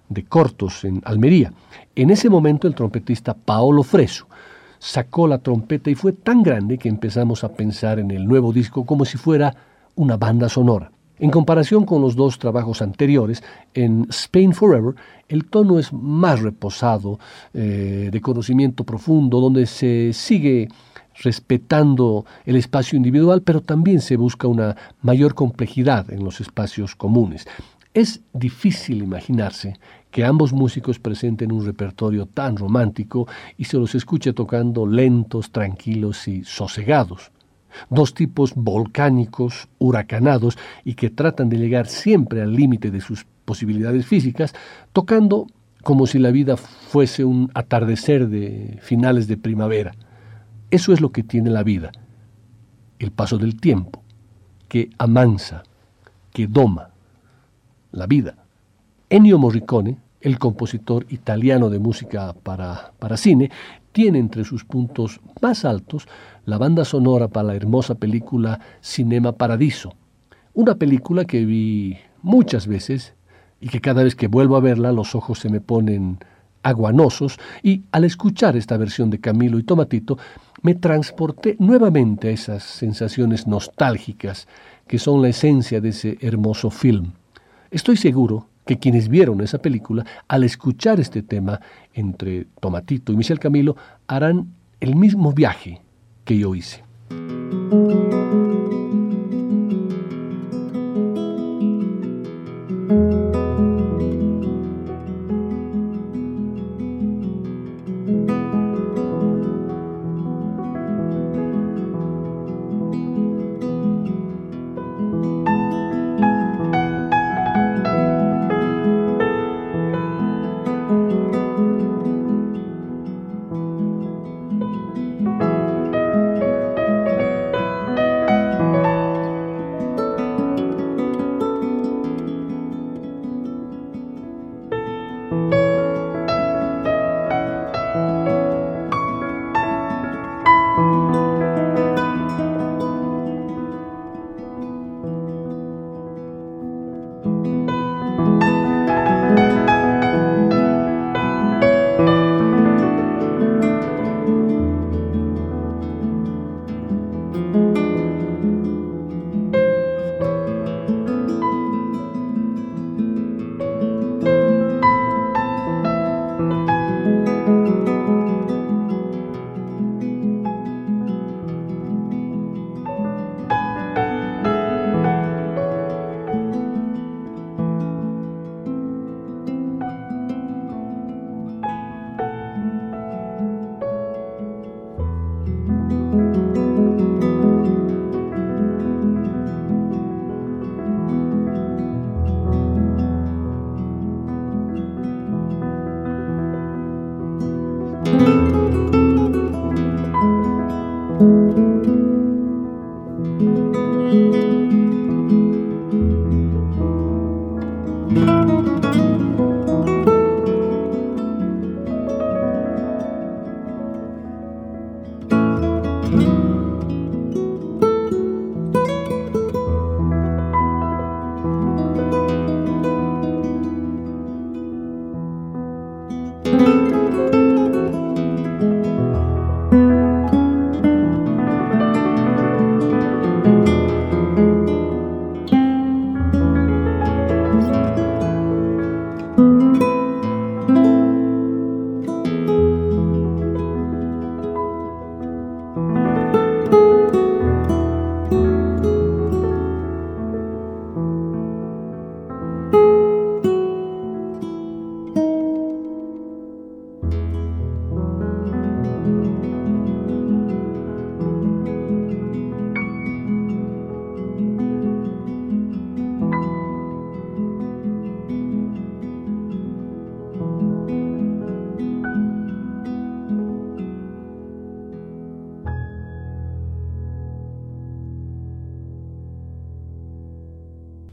de 0.09 0.25
Cortos 0.25 0.85
en 0.85 1.01
Almería. 1.05 1.53
En 1.95 2.11
ese 2.11 2.29
momento 2.29 2.67
el 2.67 2.75
trompetista 2.75 3.35
Paolo 3.35 3.85
Freso 3.85 4.27
sacó 4.81 5.29
la 5.29 5.39
trompeta 5.39 5.91
y 5.91 5.95
fue 5.95 6.13
tan 6.13 6.43
grande 6.43 6.77
que 6.77 6.89
empezamos 6.89 7.45
a 7.45 7.53
pensar 7.53 8.01
en 8.01 8.11
el 8.11 8.27
nuevo 8.27 8.53
disco 8.53 8.85
como 8.85 9.05
si 9.05 9.17
fuera 9.17 9.55
una 9.95 10.17
banda 10.17 10.49
sonora. 10.49 10.91
En 11.23 11.31
comparación 11.31 11.85
con 11.85 12.03
los 12.03 12.17
dos 12.17 12.41
trabajos 12.41 12.83
anteriores, 12.83 13.45
en 13.75 14.09
Spain 14.11 14.53
Forever 14.53 14.97
el 15.29 15.45
tono 15.45 15.79
es 15.79 15.93
más 15.93 16.43
reposado, 16.43 17.21
eh, 17.55 18.09
de 18.11 18.21
conocimiento 18.21 18.83
profundo, 18.83 19.41
donde 19.41 19.67
se 19.67 20.13
sigue 20.15 20.67
respetando 21.23 22.27
el 22.45 22.57
espacio 22.57 22.97
individual, 22.97 23.43
pero 23.43 23.61
también 23.61 24.01
se 24.01 24.17
busca 24.17 24.49
una 24.49 24.77
mayor 25.01 25.37
complejidad 25.37 26.13
en 26.13 26.25
los 26.25 26.41
espacios 26.41 26.97
comunes. 26.97 27.47
Es 27.95 28.23
difícil 28.33 29.01
imaginarse 29.01 29.79
que 30.11 30.25
ambos 30.25 30.53
músicos 30.53 30.99
presenten 30.99 31.53
un 31.53 31.65
repertorio 31.65 32.27
tan 32.27 32.57
romántico 32.57 33.29
y 33.57 33.67
se 33.67 33.77
los 33.77 33.95
escuche 33.95 34.33
tocando 34.33 34.87
lentos, 34.87 35.53
tranquilos 35.53 36.27
y 36.27 36.43
sosegados. 36.43 37.32
Dos 37.91 38.15
tipos 38.15 38.55
volcánicos, 38.55 39.69
huracanados 39.79 40.59
y 40.85 40.95
que 40.95 41.11
tratan 41.11 41.49
de 41.49 41.59
llegar 41.59 41.87
siempre 41.87 42.43
al 42.43 42.55
límite 42.55 42.91
de 42.91 43.01
sus 43.01 43.27
posibilidades 43.45 44.07
físicas, 44.07 44.55
tocando 44.93 45.47
como 45.83 46.07
si 46.07 46.19
la 46.19 46.31
vida 46.31 46.57
fuese 46.57 47.25
un 47.25 47.51
atardecer 47.55 48.29
de 48.29 48.79
finales 48.81 49.27
de 49.27 49.37
primavera. 49.37 49.93
Eso 50.71 50.93
es 50.93 51.01
lo 51.01 51.13
que 51.13 51.23
tiene 51.23 51.51
la 51.51 51.63
vida, 51.63 51.93
el 52.99 53.11
paso 53.11 53.37
del 53.37 53.61
tiempo, 53.61 54.03
que 54.69 54.91
amansa, 54.99 55.65
que 56.33 56.47
doma 56.47 56.91
la 57.91 58.07
vida. 58.07 58.37
Ennio 59.11 59.39
Morricone, 59.39 59.99
el 60.21 60.39
compositor 60.39 61.05
italiano 61.11 61.69
de 61.69 61.79
música 61.79 62.33
para, 62.33 62.93
para 62.99 63.17
cine, 63.17 63.51
tiene 63.93 64.19
entre 64.19 64.45
sus 64.45 64.65
puntos 64.65 65.21
más 65.41 65.65
altos 65.65 66.09
la 66.45 66.59
banda 66.59 66.85
sonora 66.85 67.29
para 67.29 67.49
la 67.49 67.55
hermosa 67.55 67.95
película 67.95 68.61
Cinema 68.81 69.33
Paradiso, 69.33 69.95
una 70.55 70.75
película 70.75 71.25
que 71.25 71.45
vi 71.45 71.99
muchas 72.23 72.67
veces 72.67 73.15
y 73.61 73.69
que 73.69 73.81
cada 73.81 74.03
vez 74.03 74.17
que 74.17 74.27
vuelvo 74.27 74.57
a 74.57 74.61
verla 74.61 74.93
los 74.93 75.15
ojos 75.15 75.39
se 75.39 75.49
me 75.49 75.61
ponen 75.61 76.19
aguanosos 76.63 77.39
y 77.63 77.83
al 77.93 78.05
escuchar 78.05 78.57
esta 78.57 78.77
versión 78.77 79.11
de 79.11 79.21
Camilo 79.21 79.59
y 79.59 79.63
Tomatito 79.63 80.19
me 80.63 80.75
transporté 80.75 81.57
nuevamente 81.59 82.29
a 82.29 82.33
esas 82.33 82.63
sensaciones 82.63 83.47
nostálgicas 83.47 84.47
que 84.87 84.99
son 84.99 85.23
la 85.23 85.29
esencia 85.29 85.81
de 85.81 85.89
ese 85.91 86.19
hermoso 86.21 86.71
film. 86.71 87.13
Estoy 87.71 87.97
seguro 87.97 88.47
que 88.65 88.79
quienes 88.79 89.09
vieron 89.09 89.41
esa 89.41 89.59
película, 89.59 90.05
al 90.29 90.45
escuchar 90.45 91.01
este 91.01 91.23
tema 91.23 91.61
entre 91.95 92.47
Tomatito 92.61 93.13
y 93.13 93.17
Michel 93.17 93.39
Camilo, 93.39 93.77
harán 94.07 94.53
el 94.81 94.97
mismo 94.97 95.33
viaje 95.33 95.83
que 96.25 96.39
yo 96.39 96.55
hice. 96.55 96.85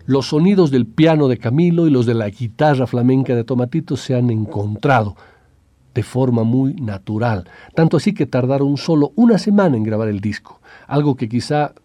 Los 0.09 0.29
sonidos 0.29 0.71
del 0.71 0.87
piano 0.87 1.27
de 1.27 1.37
Camilo 1.37 1.85
y 1.85 1.91
los 1.91 2.07
de 2.07 2.15
la 2.15 2.31
guitarra 2.31 2.87
flamenca 2.87 3.35
de 3.35 3.43
Tomatito 3.43 3.95
se 3.95 4.15
han 4.15 4.31
encontrado 4.31 5.15
de 5.93 6.01
forma 6.01 6.43
muy 6.43 6.73
natural, 6.73 7.47
tanto 7.75 7.97
así 7.97 8.15
que 8.15 8.25
tardaron 8.25 8.75
solo 8.77 9.11
una 9.15 9.37
semana 9.37 9.77
en 9.77 9.83
grabar 9.83 10.07
el 10.07 10.19
disco, 10.19 10.61
algo 10.87 11.13
que 11.13 11.29
quizá 11.29 11.75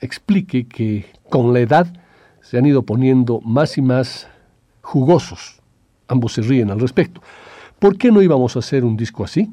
explique 0.00 0.66
que 0.66 1.06
con 1.30 1.52
la 1.52 1.60
edad 1.60 1.86
se 2.40 2.58
han 2.58 2.66
ido 2.66 2.82
poniendo 2.82 3.40
más 3.42 3.78
y 3.78 3.82
más 3.82 4.26
jugosos. 4.82 5.60
Ambos 6.08 6.32
se 6.32 6.42
ríen 6.42 6.72
al 6.72 6.80
respecto. 6.80 7.22
¿Por 7.78 7.96
qué 7.96 8.10
no 8.10 8.22
íbamos 8.22 8.56
a 8.56 8.58
hacer 8.58 8.84
un 8.84 8.96
disco 8.96 9.22
así? 9.22 9.50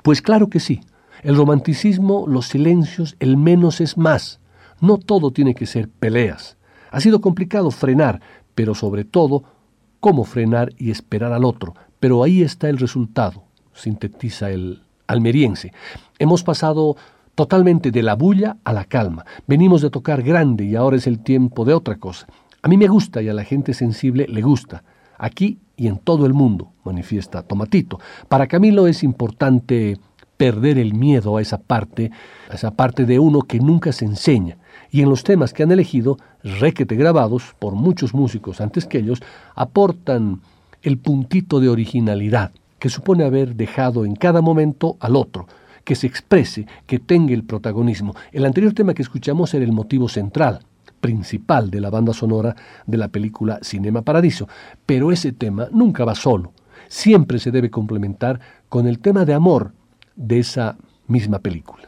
Pues 0.00 0.22
claro 0.22 0.48
que 0.48 0.58
sí. 0.58 0.80
El 1.22 1.36
romanticismo, 1.36 2.24
los 2.26 2.46
silencios, 2.46 3.14
el 3.20 3.36
menos 3.36 3.82
es 3.82 3.98
más. 3.98 4.40
No 4.80 4.96
todo 4.96 5.32
tiene 5.32 5.54
que 5.54 5.66
ser 5.66 5.90
peleas. 5.90 6.57
Ha 6.90 7.00
sido 7.00 7.20
complicado 7.20 7.70
frenar, 7.70 8.20
pero 8.54 8.74
sobre 8.74 9.04
todo, 9.04 9.44
cómo 10.00 10.24
frenar 10.24 10.72
y 10.78 10.90
esperar 10.90 11.32
al 11.32 11.44
otro. 11.44 11.74
Pero 12.00 12.22
ahí 12.22 12.42
está 12.42 12.68
el 12.68 12.78
resultado, 12.78 13.44
sintetiza 13.72 14.50
el 14.50 14.82
almeriense. 15.06 15.72
Hemos 16.18 16.42
pasado 16.42 16.96
totalmente 17.34 17.90
de 17.90 18.02
la 18.02 18.14
bulla 18.14 18.56
a 18.64 18.72
la 18.72 18.84
calma. 18.84 19.24
Venimos 19.46 19.82
de 19.82 19.90
tocar 19.90 20.22
grande 20.22 20.64
y 20.64 20.76
ahora 20.76 20.96
es 20.96 21.06
el 21.06 21.20
tiempo 21.20 21.64
de 21.64 21.74
otra 21.74 21.96
cosa. 21.96 22.26
A 22.62 22.68
mí 22.68 22.76
me 22.76 22.88
gusta 22.88 23.22
y 23.22 23.28
a 23.28 23.34
la 23.34 23.44
gente 23.44 23.74
sensible 23.74 24.26
le 24.28 24.42
gusta. 24.42 24.82
Aquí 25.16 25.58
y 25.76 25.86
en 25.86 25.98
todo 25.98 26.26
el 26.26 26.34
mundo, 26.34 26.72
manifiesta 26.84 27.42
Tomatito. 27.42 28.00
Para 28.28 28.48
Camilo 28.48 28.86
es 28.86 29.02
importante 29.04 29.98
perder 30.36 30.78
el 30.78 30.94
miedo 30.94 31.36
a 31.36 31.42
esa 31.42 31.58
parte, 31.58 32.10
a 32.50 32.54
esa 32.54 32.72
parte 32.72 33.04
de 33.04 33.18
uno 33.18 33.42
que 33.42 33.60
nunca 33.60 33.92
se 33.92 34.04
enseña. 34.04 34.58
Y 34.90 35.02
en 35.02 35.10
los 35.10 35.24
temas 35.24 35.52
que 35.52 35.62
han 35.62 35.72
elegido, 35.72 36.16
requete 36.42 36.96
grabados 36.96 37.54
por 37.58 37.74
muchos 37.74 38.14
músicos 38.14 38.60
antes 38.60 38.86
que 38.86 38.98
ellos, 38.98 39.20
aportan 39.54 40.40
el 40.82 40.98
puntito 40.98 41.60
de 41.60 41.68
originalidad 41.68 42.52
que 42.78 42.88
supone 42.88 43.24
haber 43.24 43.56
dejado 43.56 44.04
en 44.04 44.14
cada 44.14 44.40
momento 44.40 44.96
al 45.00 45.16
otro, 45.16 45.46
que 45.84 45.96
se 45.96 46.06
exprese, 46.06 46.66
que 46.86 46.98
tenga 46.98 47.34
el 47.34 47.44
protagonismo. 47.44 48.14
El 48.32 48.44
anterior 48.44 48.72
tema 48.72 48.94
que 48.94 49.02
escuchamos 49.02 49.52
era 49.54 49.64
el 49.64 49.72
motivo 49.72 50.08
central, 50.08 50.60
principal 51.00 51.70
de 51.70 51.80
la 51.80 51.90
banda 51.90 52.12
sonora 52.12 52.54
de 52.86 52.98
la 52.98 53.08
película 53.08 53.58
Cinema 53.62 54.02
Paradiso, 54.02 54.48
pero 54.86 55.12
ese 55.12 55.32
tema 55.32 55.68
nunca 55.72 56.04
va 56.04 56.14
solo, 56.14 56.52
siempre 56.88 57.38
se 57.38 57.50
debe 57.50 57.70
complementar 57.70 58.40
con 58.68 58.86
el 58.86 58.98
tema 58.98 59.24
de 59.24 59.34
amor 59.34 59.72
de 60.16 60.40
esa 60.40 60.76
misma 61.06 61.38
película. 61.38 61.87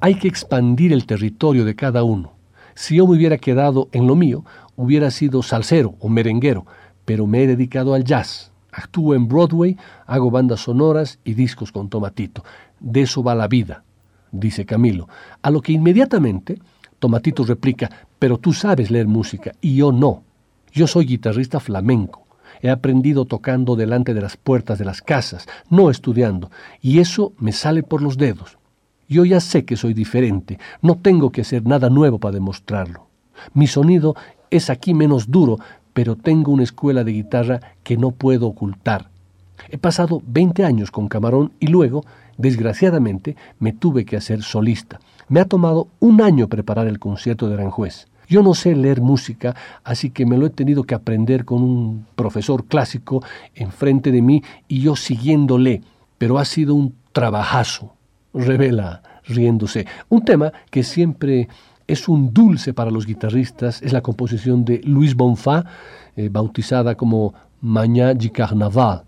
Hay 0.00 0.14
que 0.14 0.28
expandir 0.28 0.92
el 0.92 1.06
territorio 1.06 1.64
de 1.64 1.74
cada 1.74 2.04
uno. 2.04 2.34
Si 2.76 2.94
yo 2.94 3.06
me 3.08 3.16
hubiera 3.16 3.36
quedado 3.36 3.88
en 3.90 4.06
lo 4.06 4.14
mío, 4.14 4.44
hubiera 4.76 5.10
sido 5.10 5.42
salsero 5.42 5.96
o 5.98 6.08
merenguero, 6.08 6.66
pero 7.04 7.26
me 7.26 7.42
he 7.42 7.48
dedicado 7.48 7.94
al 7.94 8.04
jazz. 8.04 8.52
Actúo 8.70 9.16
en 9.16 9.26
Broadway, 9.26 9.76
hago 10.06 10.30
bandas 10.30 10.60
sonoras 10.60 11.18
y 11.24 11.34
discos 11.34 11.72
con 11.72 11.88
Tomatito. 11.88 12.44
De 12.78 13.02
eso 13.02 13.24
va 13.24 13.34
la 13.34 13.48
vida, 13.48 13.82
dice 14.30 14.64
Camilo. 14.64 15.08
A 15.42 15.50
lo 15.50 15.60
que 15.60 15.72
inmediatamente 15.72 16.60
Tomatito 17.00 17.44
replica, 17.44 17.90
pero 18.20 18.38
tú 18.38 18.52
sabes 18.52 18.92
leer 18.92 19.08
música 19.08 19.52
y 19.60 19.74
yo 19.74 19.90
no. 19.90 20.22
Yo 20.72 20.86
soy 20.86 21.06
guitarrista 21.06 21.58
flamenco. 21.58 22.24
He 22.62 22.70
aprendido 22.70 23.24
tocando 23.24 23.74
delante 23.74 24.14
de 24.14 24.20
las 24.20 24.36
puertas 24.36 24.78
de 24.78 24.84
las 24.84 25.02
casas, 25.02 25.48
no 25.70 25.90
estudiando, 25.90 26.52
y 26.80 27.00
eso 27.00 27.32
me 27.38 27.50
sale 27.50 27.82
por 27.82 28.00
los 28.00 28.16
dedos. 28.16 28.58
Yo 29.08 29.24
ya 29.24 29.40
sé 29.40 29.64
que 29.64 29.76
soy 29.76 29.94
diferente, 29.94 30.58
no 30.82 30.96
tengo 30.98 31.30
que 31.30 31.40
hacer 31.40 31.64
nada 31.66 31.88
nuevo 31.88 32.18
para 32.18 32.34
demostrarlo. 32.34 33.06
Mi 33.54 33.66
sonido 33.66 34.14
es 34.50 34.68
aquí 34.68 34.92
menos 34.92 35.30
duro, 35.30 35.58
pero 35.94 36.14
tengo 36.14 36.52
una 36.52 36.62
escuela 36.62 37.04
de 37.04 37.12
guitarra 37.12 37.60
que 37.82 37.96
no 37.96 38.10
puedo 38.10 38.46
ocultar. 38.46 39.08
He 39.70 39.78
pasado 39.78 40.22
20 40.26 40.62
años 40.64 40.90
con 40.90 41.08
Camarón 41.08 41.52
y 41.58 41.68
luego, 41.68 42.04
desgraciadamente, 42.36 43.34
me 43.58 43.72
tuve 43.72 44.04
que 44.04 44.16
hacer 44.16 44.42
solista. 44.42 45.00
Me 45.28 45.40
ha 45.40 45.46
tomado 45.46 45.88
un 46.00 46.20
año 46.20 46.48
preparar 46.48 46.86
el 46.86 46.98
concierto 46.98 47.48
de 47.48 47.54
Aranjuez. 47.54 48.08
Yo 48.28 48.42
no 48.42 48.54
sé 48.54 48.76
leer 48.76 49.00
música, 49.00 49.56
así 49.84 50.10
que 50.10 50.26
me 50.26 50.36
lo 50.36 50.44
he 50.44 50.50
tenido 50.50 50.84
que 50.84 50.94
aprender 50.94 51.46
con 51.46 51.62
un 51.62 52.06
profesor 52.14 52.66
clásico 52.66 53.22
enfrente 53.54 54.12
de 54.12 54.20
mí 54.20 54.42
y 54.68 54.82
yo 54.82 54.96
siguiéndole, 54.96 55.80
pero 56.18 56.38
ha 56.38 56.44
sido 56.44 56.74
un 56.74 56.94
trabajazo, 57.12 57.94
revela 58.38 59.02
riéndose. 59.26 59.86
Un 60.08 60.24
tema 60.24 60.52
que 60.70 60.82
siempre 60.82 61.48
es 61.86 62.08
un 62.08 62.32
dulce 62.32 62.74
para 62.74 62.90
los 62.90 63.06
guitarristas, 63.06 63.82
es 63.82 63.92
la 63.92 64.02
composición 64.02 64.64
de 64.64 64.80
Luis 64.84 65.14
Bonfá, 65.14 65.64
eh, 66.16 66.28
bautizada 66.30 66.94
como 66.94 67.34
Mañá 67.60 68.14
de 68.14 68.30
Carnaval, 68.30 69.02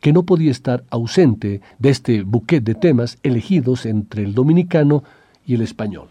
que 0.00 0.12
no 0.12 0.24
podía 0.24 0.50
estar 0.50 0.84
ausente 0.90 1.60
de 1.78 1.88
este 1.88 2.22
buquet 2.22 2.62
de 2.62 2.74
temas 2.74 3.18
elegidos 3.22 3.86
entre 3.86 4.24
el 4.24 4.34
dominicano 4.34 5.02
y 5.46 5.54
el 5.54 5.62
español. 5.62 6.08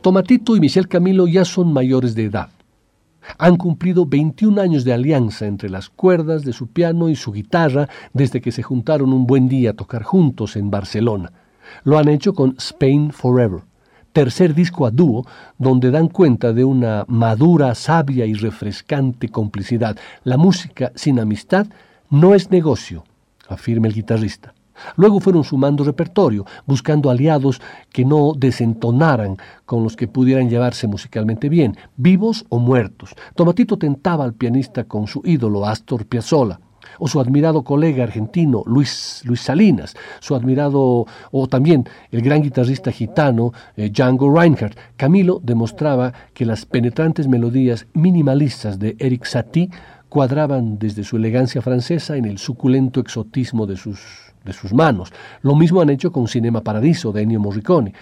Tomatito 0.00 0.56
y 0.56 0.60
Michel 0.60 0.88
Camilo 0.88 1.26
ya 1.26 1.44
son 1.44 1.74
mayores 1.74 2.14
de 2.14 2.24
edad. 2.24 2.48
Han 3.36 3.56
cumplido 3.56 4.06
21 4.06 4.58
años 4.58 4.82
de 4.84 4.94
alianza 4.94 5.46
entre 5.46 5.68
las 5.68 5.90
cuerdas 5.90 6.42
de 6.42 6.54
su 6.54 6.68
piano 6.68 7.10
y 7.10 7.16
su 7.16 7.32
guitarra 7.32 7.86
desde 8.14 8.40
que 8.40 8.50
se 8.50 8.62
juntaron 8.62 9.12
un 9.12 9.26
buen 9.26 9.46
día 9.46 9.70
a 9.70 9.74
tocar 9.74 10.02
juntos 10.02 10.56
en 10.56 10.70
Barcelona. 10.70 11.32
Lo 11.84 11.98
han 11.98 12.08
hecho 12.08 12.32
con 12.32 12.54
Spain 12.56 13.12
Forever, 13.12 13.60
tercer 14.14 14.54
disco 14.54 14.86
a 14.86 14.90
dúo 14.90 15.26
donde 15.58 15.90
dan 15.90 16.08
cuenta 16.08 16.54
de 16.54 16.64
una 16.64 17.04
madura, 17.06 17.74
sabia 17.74 18.24
y 18.24 18.32
refrescante 18.32 19.28
complicidad. 19.28 19.98
La 20.24 20.38
música 20.38 20.92
sin 20.94 21.20
amistad 21.20 21.66
no 22.08 22.34
es 22.34 22.50
negocio, 22.50 23.04
afirma 23.48 23.86
el 23.86 23.92
guitarrista. 23.92 24.54
Luego 24.96 25.20
fueron 25.20 25.44
sumando 25.44 25.84
repertorio, 25.84 26.46
buscando 26.66 27.10
aliados 27.10 27.60
que 27.92 28.04
no 28.04 28.32
desentonaran 28.36 29.36
con 29.66 29.82
los 29.82 29.96
que 29.96 30.08
pudieran 30.08 30.50
llevarse 30.50 30.86
musicalmente 30.86 31.48
bien, 31.48 31.76
vivos 31.96 32.44
o 32.48 32.58
muertos. 32.58 33.14
Tomatito 33.34 33.78
tentaba 33.78 34.24
al 34.24 34.34
pianista 34.34 34.84
con 34.84 35.06
su 35.06 35.22
ídolo 35.24 35.66
Astor 35.66 36.06
Piazzolla 36.06 36.60
o 36.98 37.08
su 37.08 37.20
admirado 37.20 37.62
colega 37.62 38.04
argentino 38.04 38.62
Luis, 38.66 39.22
Luis 39.24 39.40
Salinas, 39.40 39.94
su 40.20 40.34
admirado, 40.34 41.06
o 41.30 41.46
también 41.46 41.84
el 42.10 42.22
gran 42.22 42.42
guitarrista 42.42 42.90
gitano 42.90 43.52
eh, 43.76 43.90
Django 43.90 44.32
Reinhardt. 44.32 44.76
Camilo 44.96 45.40
demostraba 45.42 46.12
que 46.34 46.46
las 46.46 46.66
penetrantes 46.66 47.28
melodías 47.28 47.86
minimalistas 47.92 48.78
de 48.78 48.96
Eric 48.98 49.24
Satie 49.24 49.70
cuadraban 50.08 50.78
desde 50.78 51.04
su 51.04 51.16
elegancia 51.16 51.62
francesa 51.62 52.16
en 52.16 52.24
el 52.24 52.38
suculento 52.38 53.00
exotismo 53.00 53.66
de 53.66 53.76
sus 53.76 54.29
de 54.44 54.52
sus 54.52 54.72
manos. 54.72 55.12
Lo 55.42 55.54
mismo 55.54 55.80
han 55.80 55.90
hecho 55.90 56.12
con 56.12 56.28
Cinema 56.28 56.60
Paradiso 56.60 57.12
de 57.12 57.22
Ennio 57.22 57.40
Morricone, 57.40 57.92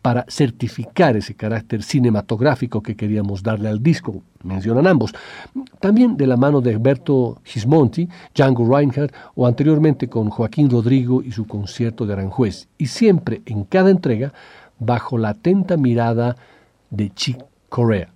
para 0.00 0.24
certificar 0.28 1.16
ese 1.16 1.34
carácter 1.34 1.82
cinematográfico 1.82 2.82
que 2.82 2.96
queríamos 2.96 3.42
darle 3.42 3.68
al 3.68 3.82
disco, 3.82 4.22
mencionan 4.42 4.86
ambos. 4.86 5.12
También 5.80 6.16
de 6.16 6.26
la 6.26 6.36
mano 6.36 6.60
de 6.60 6.74
Alberto 6.74 7.40
Gismonti, 7.44 8.08
Django 8.34 8.66
Reinhardt 8.66 9.14
o 9.34 9.46
anteriormente 9.46 10.08
con 10.08 10.30
Joaquín 10.30 10.70
Rodrigo 10.70 11.22
y 11.22 11.32
su 11.32 11.46
concierto 11.46 12.06
de 12.06 12.14
Aranjuez. 12.14 12.68
Y 12.78 12.86
siempre 12.86 13.42
en 13.46 13.64
cada 13.64 13.90
entrega 13.90 14.32
bajo 14.78 15.18
la 15.18 15.30
atenta 15.30 15.76
mirada 15.76 16.36
de 16.90 17.10
Chick 17.10 17.44
Corea. 17.68 18.08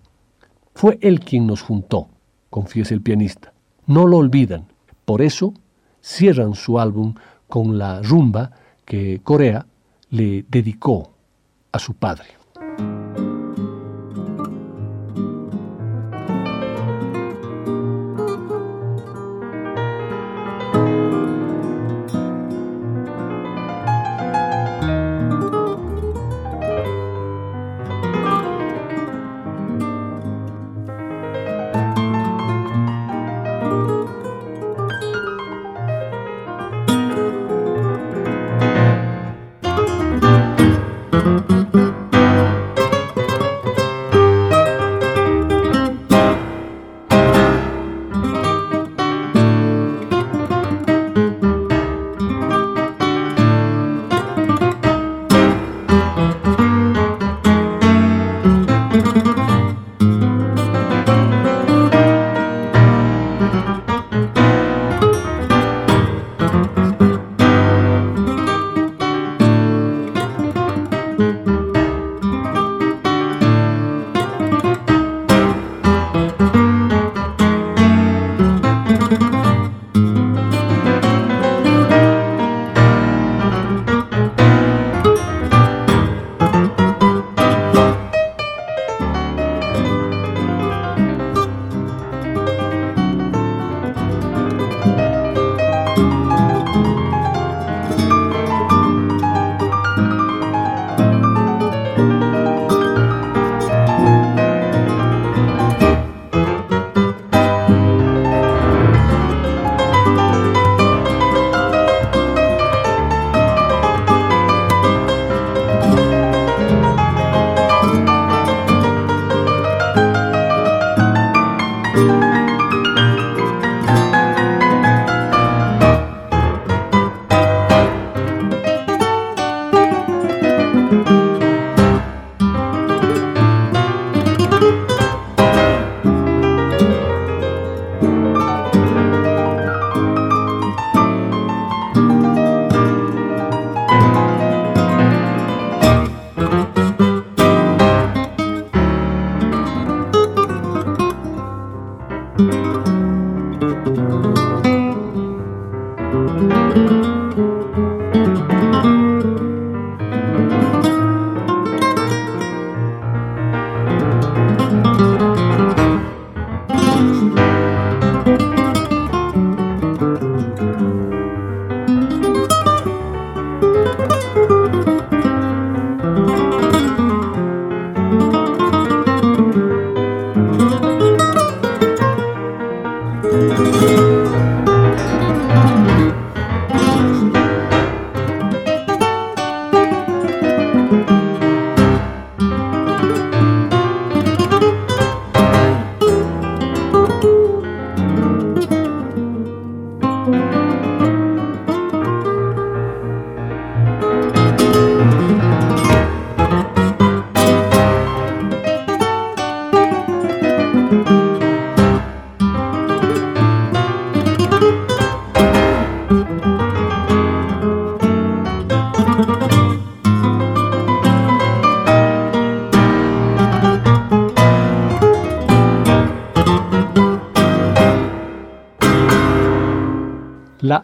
Fue 0.74 0.99
él 1.01 1.20
quien 1.20 1.47
nos 1.47 1.62
juntó, 1.62 2.09
confiesa 2.51 2.95
el 2.95 3.01
pianista. 3.01 3.53
No 3.87 4.07
lo 4.07 4.18
olvidan. 4.18 4.66
Por 5.05 5.22
eso 5.22 5.55
cierran 6.01 6.55
su 6.55 6.79
álbum 6.81 7.14
con 7.49 7.79
la 7.79 8.03
rumba 8.03 8.51
que 8.85 9.21
Corea 9.23 9.67
le 10.11 10.45
dedicó 10.49 11.13
a 11.73 11.79
su 11.79 11.95
padre. 11.95 12.36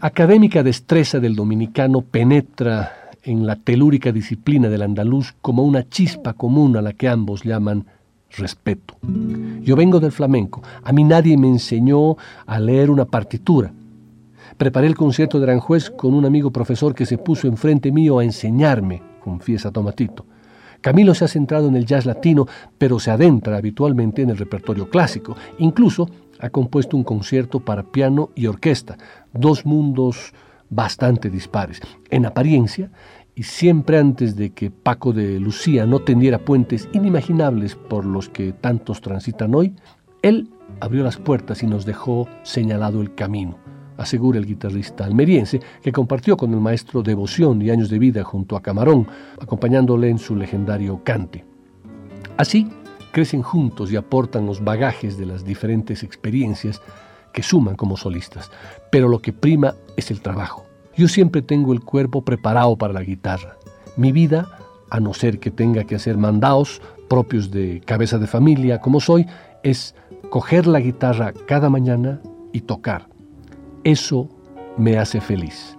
Académica 0.03 0.65
destreza 0.65 1.21
del 1.21 1.37
dominicano 1.37 2.01
penetra 2.01 3.11
en 3.23 3.47
la 3.47 3.55
telúrica 3.55 4.11
disciplina 4.11 4.69
del 4.69 4.83
andaluz 4.83 5.33
como 5.41 5.63
una 5.63 5.89
chispa 5.89 6.33
común 6.33 6.77
a 6.77 6.83
la 6.83 6.93
que 6.93 7.09
ambos 7.09 7.45
llaman 7.45 7.87
respeto. 8.37 8.97
Yo 9.63 9.77
vengo 9.77 10.01
del 10.01 10.11
flamenco. 10.11 10.61
A 10.83 10.93
mí 10.93 11.05
nadie 11.05 11.39
me 11.39 11.47
enseñó 11.47 12.17
a 12.47 12.59
leer 12.59 12.91
una 12.91 13.05
partitura. 13.05 13.73
Preparé 14.57 14.89
el 14.89 14.97
concierto 14.97 15.39
de 15.39 15.45
Aranjuez 15.45 15.89
con 15.91 16.15
un 16.15 16.25
amigo 16.25 16.51
profesor 16.51 16.97
que 16.97 17.07
se 17.07 17.17
puso 17.17 17.47
enfrente 17.47 17.93
mío 17.93 18.19
a 18.19 18.25
enseñarme, 18.25 19.03
confiesa 19.21 19.71
Tomatito. 19.71 20.27
Camilo 20.81 21.15
se 21.15 21.27
ha 21.27 21.29
centrado 21.29 21.69
en 21.69 21.77
el 21.77 21.87
jazz 21.87 22.07
latino, 22.07 22.49
pero 22.77 22.99
se 22.99 23.13
adentra 23.13 23.57
habitualmente 23.57 24.23
en 24.23 24.31
el 24.31 24.37
repertorio 24.37 24.91
clásico. 24.91 25.37
Incluso 25.59 26.09
ha 26.43 26.51
compuesto 26.51 26.97
un 26.97 27.05
concierto 27.05 27.61
para 27.61 27.85
piano 27.85 28.31
y 28.35 28.47
orquesta, 28.47 28.99
dos 29.33 29.65
mundos 29.65 30.35
bastante 30.69 31.31
dispares. 31.31 31.81
En 32.11 32.27
apariencia, 32.27 32.91
y 33.35 33.45
siempre 33.45 33.97
antes 33.99 34.37
de 34.37 34.51
que 34.51 34.71
Paco 34.71 35.13
de 35.13 35.39
Lucía 35.39 35.87
no 35.87 36.01
tendiera 36.01 36.39
puentes 36.39 36.89
inimaginables 36.93 37.77
por 37.77 38.05
los 38.05 38.29
que 38.29 38.53
tantos 38.53 39.01
transitan 39.01 39.55
hoy, 39.55 39.75
él 40.21 40.51
abrió 40.81 41.05
las 41.05 41.17
puertas 41.17 41.63
y 41.63 41.67
nos 41.67 41.87
dejó 41.87 42.29
señalado 42.43 43.01
el 43.01 43.15
camino, 43.15 43.57
asegura 43.97 44.39
el 44.39 44.47
guitarrista 44.47 45.05
almeriense, 45.05 45.61
que 45.81 45.93
compartió 45.93 46.37
con 46.37 46.53
el 46.53 46.61
maestro 46.61 47.05
devoción 47.05 47.63
y 47.63 47.71
años 47.71 47.89
de 47.89 48.01
vida 48.01 48.25
junto 48.25 48.57
a 48.57 48.63
Camarón, 48.63 49.07
acompañándole 49.41 50.09
en 50.09 50.19
su 50.19 50.35
legendario 50.35 51.03
cante. 51.05 51.45
Así, 52.37 52.69
crecen 53.13 53.43
juntos 53.43 53.93
y 53.93 53.97
aportan 53.97 54.47
los 54.47 54.65
bagajes 54.65 55.19
de 55.19 55.27
las 55.27 55.45
diferentes 55.45 56.03
experiencias 56.03 56.81
que 57.33 57.43
suman 57.43 57.77
como 57.77 57.97
solistas, 57.97 58.51
pero 58.91 59.09
lo 59.09 59.21
que 59.21 59.33
prima 59.33 59.75
es 59.97 60.11
el 60.11 60.21
trabajo 60.21 60.67
yo 60.97 61.09
siempre 61.09 61.43
tengo 61.43 61.73
el 61.73 61.81
cuerpo 61.81 62.23
preparado 62.23 62.77
para 62.77 62.93
la 62.93 63.03
guitarra. 63.03 63.57
Mi 63.97 64.13
vida, 64.13 64.49
a 64.91 65.01
no 65.01 65.15
ser 65.15 65.39
que 65.39 65.51
tenga 65.51 65.85
que 65.85 65.95
hacer 65.95 66.19
mandados 66.19 66.83
propios 67.09 67.51
de 67.51 67.83
cabeza 67.85 68.19
de 68.19 68.27
familia 68.27 68.81
como 68.81 69.01
soy, 69.01 69.27
es 69.63 69.95
coger 70.31 70.67
la 70.67 70.81
guitarra 70.81 71.33
cada 71.47 71.71
mañana 71.71 72.21
y 72.53 72.63
tocar. 72.63 73.09
Eso 73.85 74.29
me 74.77 74.99
hace 74.99 75.21
feliz. 75.21 75.77